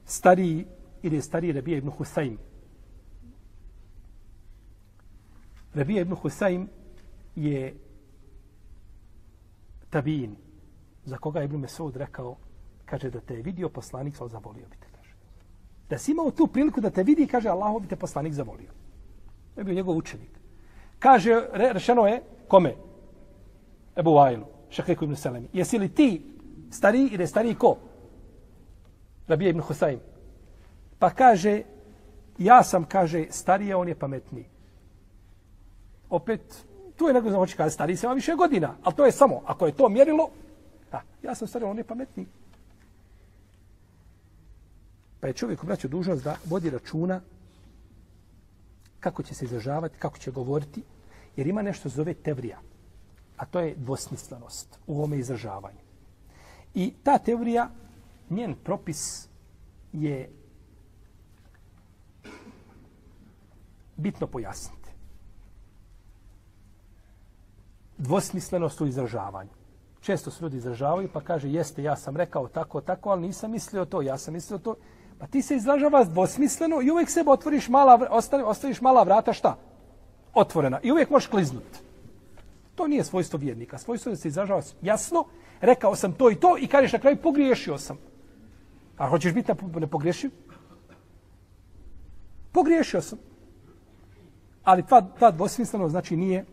[0.05, 0.65] stariji
[1.03, 2.37] ili je stariji Rabija ibn Husayn.
[5.73, 6.67] Rabija ibn Husayn
[7.35, 7.73] je
[9.95, 10.35] tabin
[11.05, 12.35] za koga je Ibn Mesud rekao,
[12.85, 15.13] kaže da te je vidio poslanik, sal zavolio bi te, kaže.
[15.89, 18.73] Da si imao tu priliku da te vidi, kaže, Allaho bi te poslanik zavolio.
[19.53, 20.29] To je bio njegov učenik.
[20.99, 22.75] Kaže, re, rešeno je, kome?
[23.95, 25.47] Ebu Vajlu, Šakeku ibn Selemi.
[25.53, 26.09] Jesi li ti
[26.71, 27.77] stari ili stari ko?
[29.27, 29.99] Rabija ibn Husayn.
[30.99, 31.61] Pa kaže,
[32.37, 34.49] ja sam, kaže, starije, on je pametniji.
[36.09, 36.65] Opet,
[36.97, 39.41] tu je neko znači oči kada stariji se ima više godina, ali to je samo,
[39.45, 40.29] ako je to mjerilo,
[40.91, 42.27] da, ja sam stariji, on je pametniji.
[45.19, 47.21] Pa je čovjek obraćao dužnost da vodi računa
[48.99, 50.83] kako će se izražavati, kako će govoriti,
[51.35, 52.59] jer ima nešto zove tevrija,
[53.37, 55.79] a to je dvosmislenost u ovome izražavanju.
[56.73, 57.69] I ta teorija,
[58.29, 59.27] njen propis
[59.93, 60.29] je
[63.97, 64.84] bitno pojasniti.
[67.97, 69.49] Dvosmislenost u izražavanju.
[70.01, 73.85] Često se ljudi izražavaju pa kaže jeste ja sam rekao tako, tako, ali nisam mislio
[73.85, 74.75] to, ja sam mislio to.
[75.19, 78.07] Pa ti se izražavaš dvosmisleno i uvijek sebe otvoriš mala,
[78.45, 79.57] ostaviš mala vrata, šta?
[80.33, 80.79] Otvorena.
[80.83, 81.79] I uvijek možeš kliznuti.
[82.75, 83.77] To nije svojstvo vjernika.
[83.77, 85.25] Svojstvo je da se izražava jasno,
[85.61, 87.97] rekao sam to i to i kažeš na kraju pogriješio sam.
[88.97, 90.29] A hoćeš biti ne pogriješio?
[92.51, 93.19] Pogriješio sam.
[94.63, 96.45] Ali ta, ta dvosmisleno znači nije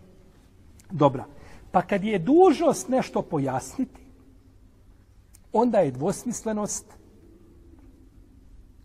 [0.93, 1.25] dobra.
[1.71, 4.01] Pa kad je dužnost nešto pojasniti,
[5.53, 6.87] onda je dvosmislenost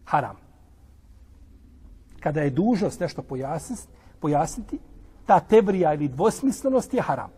[0.06, 0.36] haram.
[2.20, 3.82] Kada je dužnost nešto pojasniti,
[4.20, 4.80] pojasniti
[5.26, 7.30] ta tebrija ili dvosmislenost je haram.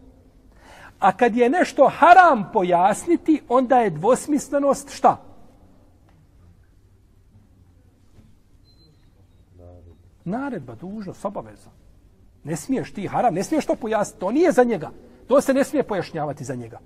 [0.99, 5.17] A kad je nešto haram pojasniti, onda je dvosmislenost šta?
[10.25, 11.69] Naredba, dužnost, obaveza.
[12.43, 14.19] Ne smiješ ti haram, ne smiješ to pojasniti.
[14.19, 14.91] To nije za njega.
[15.27, 16.79] To se ne smije pojašnjavati za njega.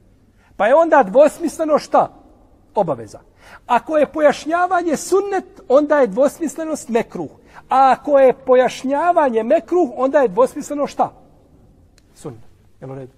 [0.57, 2.13] Pa je onda dvosmisleno šta?
[2.75, 3.19] Obaveza.
[3.65, 7.31] Ako je pojašnjavanje sunnet, onda je dvosmislenost mekruh.
[7.69, 11.13] A ako je pojašnjavanje mekruh, onda je dvosmisleno šta?
[12.15, 12.41] Sunnet.
[12.81, 13.11] Jel u redu?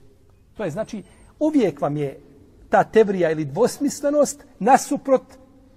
[0.58, 1.04] To je znači,
[1.40, 2.20] uvijek vam je
[2.70, 5.24] ta tevrija ili dvosmislenost nasuprot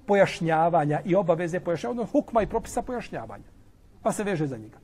[0.06, 3.44] pojašnjavanja i obaveze pojašnjavanja, odnosno hukma i propisa pojašnjavanja.
[4.02, 4.78] Pa se veže za njega.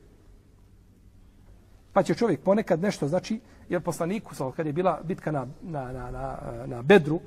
[1.95, 3.39] Pa će čovjek ponekad nešto, znači,
[3.69, 7.19] jer poslaniku, kad je bila bitka na, na, na, na, na Bedru,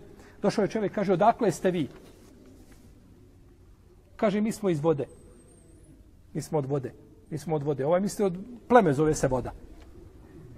[0.43, 1.89] došao je čovjek, kaže, odakle ste vi?
[4.17, 5.07] Kaže, mi smo iz vode.
[6.35, 6.93] Mi smo od vode.
[7.31, 7.87] Mi smo od vode.
[7.87, 8.37] Ovaj misli od
[8.69, 9.53] pleme zove se voda.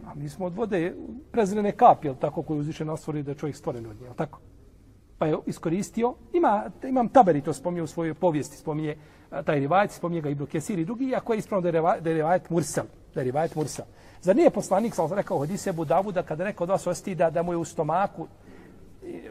[0.06, 0.94] A mi smo od vode
[1.32, 4.14] prezrene kapi, jel tako, koju uzviše nas stvori da je čovjek stvoren od nje, jel
[4.14, 4.40] tako?
[5.18, 8.96] Pa je iskoristio, ima, imam Taberi to spominje u svojoj povijesti, spominje
[9.44, 12.84] taj rivajet, spominje ga Ibn Kesir i drugi, ako je ispravno da je, rivajet, Mursel,
[13.14, 13.84] da je rivajet Mursel.
[14.22, 17.42] Zar nije poslanik, sam rekao, hodi se Budavuda, kada neko od vas osjeti da, da
[17.42, 18.26] mu je u stomaku,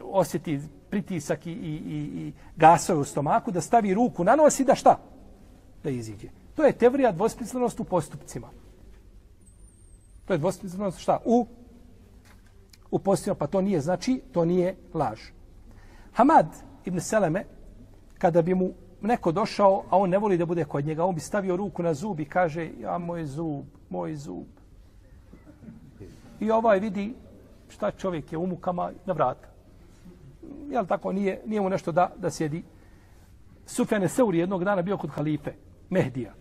[0.02, 0.60] osjeti
[0.90, 4.74] pritisak i, i, i, i gasove u stomaku, da stavi ruku na nos i da
[4.74, 4.98] šta?
[5.82, 6.28] Da iziđe.
[6.54, 8.48] To je teorija dvosmislenost u postupcima.
[10.24, 11.18] To je dvosmislenost šta?
[11.24, 11.46] U,
[12.90, 15.20] u postupcima, pa to nije, znači, to nije laž.
[16.12, 16.46] Hamad
[16.84, 17.44] ibn Seleme,
[18.18, 18.72] kada bi mu
[19.02, 21.94] neko došao, a on ne voli da bude kod njega, on bi stavio ruku na
[21.94, 24.46] zub i kaže, ja, moj zub, moj zub.
[26.40, 27.14] I ovaj vidi
[27.68, 29.48] šta čovjek je u mukama na vrata.
[30.70, 32.62] Jel tako, nije, nije mu nešto da, da sjedi.
[33.66, 35.52] Sufjane Seuri jednog dana bio kod halife,
[35.90, 36.34] Mehdija.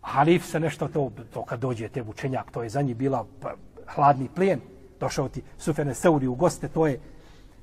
[0.00, 3.54] Halif se nešto to, to kad dođe te učenjak, to je za njih bila pa,
[3.86, 4.60] hladni plijen.
[5.00, 7.00] Došao ti Sufjane Seuri u goste, to je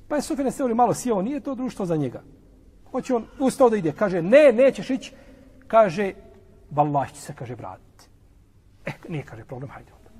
[0.08, 2.22] Pa je Sufjane Seuri malo sjeo, nije to društvo za njega.
[2.90, 5.14] Hoće on ustao da ide, kaže, ne, nećeš ići.
[5.66, 6.12] Kaže,
[6.70, 8.08] vallahi će se, kaže, vratiti.
[8.86, 10.10] E, nije, kaže, problem, hajde onda.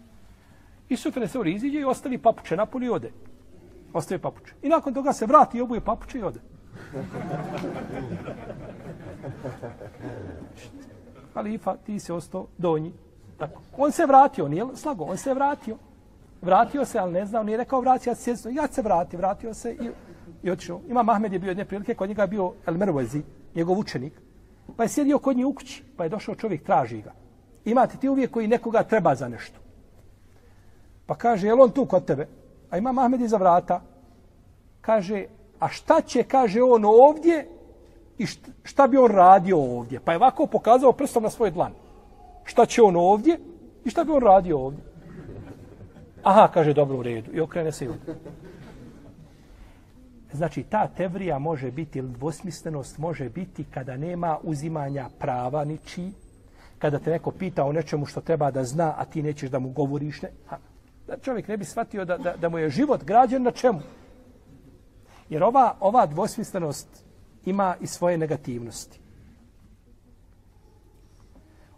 [0.89, 3.13] I Sufjane Seuri iziđe i ostavi papuče, napolje i ode.
[3.93, 4.55] Ostavi papuče.
[4.63, 6.41] I nakon toga se vrati i obuje papuče i ode.
[11.35, 12.93] Halifa, ti se ostao donji.
[13.39, 13.63] Tako.
[13.77, 15.77] On se vratio, nije slago, on se vratio.
[16.43, 19.73] Vratio se, ali ne znao, nije rekao vratio, ja se, ja se vrati, vratio se
[19.73, 19.91] i,
[20.43, 20.81] i otišao.
[20.89, 23.23] Ima Mahmed je bio jedne prilike, kod njega je bio El Mervezi,
[23.55, 24.13] njegov učenik,
[24.77, 27.13] pa je sjedio kod nje u kući, pa je došao čovjek, traži ga.
[27.65, 29.59] Imate ti uvijek koji nekoga treba za nešto.
[31.07, 32.27] Pa kaže, je on tu kod tebe?
[32.71, 33.81] A ima Mahmed iza vrata.
[34.81, 35.25] Kaže,
[35.61, 37.49] a šta će, kaže on ovdje
[38.19, 38.27] i
[38.63, 40.01] šta bi on radio ovdje?
[40.01, 41.73] Pa je ovako pokazao prstom na svoj dlan.
[42.45, 43.39] Šta će on ovdje
[43.85, 44.85] i šta bi on radio ovdje?
[46.23, 47.31] Aha, kaže, dobro u redu.
[47.33, 48.15] I okrene se i ovdje.
[50.33, 56.11] Znači, ta tevrija može biti, ili dvosmislenost može biti kada nema uzimanja prava niči,
[56.79, 59.71] kada te neko pita o nečemu što treba da zna, a ti nećeš da mu
[59.71, 60.23] govoriš.
[60.23, 60.31] Ne.
[60.47, 60.59] Ha.
[61.07, 63.81] Da čovjek ne bi shvatio da, da, da mu je život građen na čemu.
[65.29, 66.89] Jer ova, ova dvosmislenost
[67.45, 69.01] ima i svoje negativnosti.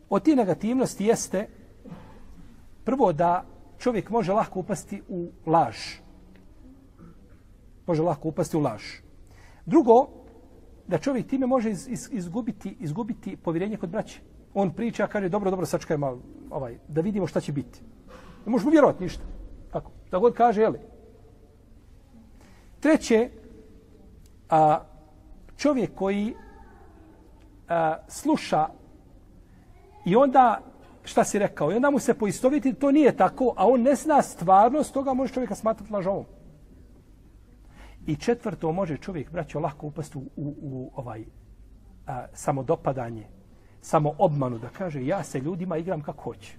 [0.08, 1.48] Od ti negativnosti jeste
[2.84, 3.44] prvo da
[3.78, 5.76] čovjek može lahko upasti u laž.
[7.90, 8.82] Može lahko upasti u laž.
[9.66, 10.06] Drugo,
[10.86, 14.20] da čovjek time može iz, iz, izgubiti, izgubiti povjerenje kod braće.
[14.54, 16.20] On priča, kaže, dobro, dobro, sačekaj malo,
[16.50, 17.82] ovaj, da vidimo šta će biti.
[18.46, 19.22] Ne možemo vjerovati ništa.
[19.72, 20.78] Tako, da god kaže, jeli.
[22.80, 23.28] Treće,
[24.50, 24.80] a,
[25.56, 26.34] čovjek koji
[27.68, 28.66] a, sluša
[30.04, 30.60] i onda
[31.04, 31.72] šta si rekao.
[31.72, 35.34] I onda mu se poistoviti, to nije tako, a on ne zna stvarnost, toga može
[35.34, 36.24] čovjeka smatrati lažovom.
[38.06, 41.24] I četvrto, može čovjek, braćo, lako upasti u, u, u ovaj
[42.06, 43.26] a, samodopadanje,
[43.80, 46.56] samo obmanu, da kaže, ja se ljudima igram kako hoće.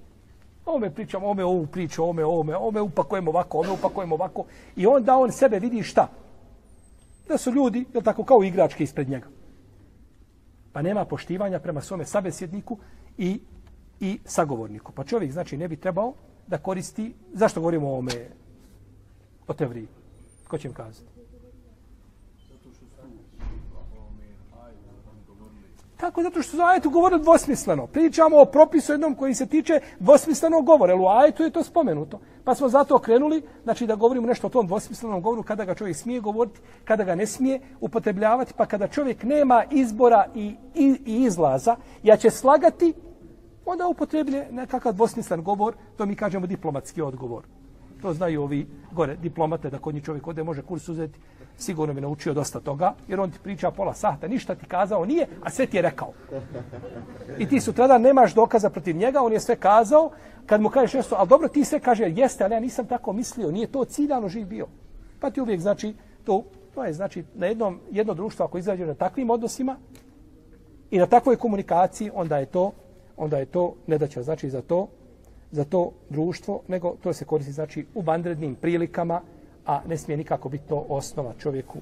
[0.65, 4.45] Ome pričam, ome ovu priču, ome, ome, ome upakujem ovako, ome upakujem ovako.
[4.75, 6.07] I onda on sebe vidi šta?
[7.27, 9.27] Da su ljudi, je tako, kao igračke ispred njega.
[10.73, 12.77] Pa nema poštivanja prema svome sabesjedniku
[13.17, 13.39] i
[14.01, 14.91] i sagovorniku.
[14.91, 16.13] Pa čovjek znači ne bi trebao
[16.47, 18.29] da koristi, zašto govorimo o ome,
[19.47, 19.87] o tevriji?
[20.47, 21.20] Ko će im kazati?
[26.01, 26.23] Kako?
[26.23, 27.87] zato što su ajetu govorili dvosmisleno.
[27.87, 30.95] Pričamo o propisu jednom koji se tiče dvosmislenog govora.
[30.95, 32.19] U ajetu je to spomenuto.
[32.43, 35.97] Pa smo zato krenuli, znači da govorimo nešto o tom dvosmislenom govoru, kada ga čovjek
[35.97, 41.23] smije govoriti, kada ga ne smije upotrebljavati, pa kada čovjek nema izbora i, i, i
[41.23, 42.93] izlaza, ja će slagati
[43.65, 47.43] onda upotreblje nekakav dvosmislen govor, to mi kažemo diplomatski odgovor.
[48.01, 51.19] To znaju ovi gore diplomate da kod njih čovjek ode može kurs uzeti,
[51.61, 55.27] sigurno bi naučio dosta toga, jer on ti priča pola sahta, ništa ti kazao nije,
[55.43, 56.13] a sve ti je rekao.
[57.39, 60.11] I ti sutradan nemaš dokaza protiv njega, on je sve kazao,
[60.45, 63.51] kad mu kažeš nešto, ali dobro ti sve kaže, jeste, ali ja nisam tako mislio,
[63.51, 64.67] nije to ciljano živ bio.
[65.19, 65.93] Pa ti uvijek znači,
[66.23, 66.43] to,
[66.75, 69.77] to je znači na jednom, jedno društvo ako izađe na takvim odnosima
[70.91, 72.71] i na takvoj komunikaciji, onda je to
[73.21, 74.87] onda je to ne da će znači za to
[75.51, 79.21] za to društvo, nego to se koristi znači u vanrednim prilikama,
[79.65, 81.79] a ne smije nikako biti to osnova čovjeku.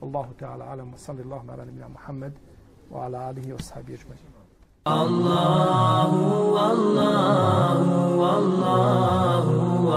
[0.00, 2.32] Allahu ta'ala alamu, sallallahu ala nabina Muhammed,
[2.90, 4.34] wa ala alihi wa sahbihi ajma'in.
[4.84, 9.88] Allahu, Allahu, Allahu,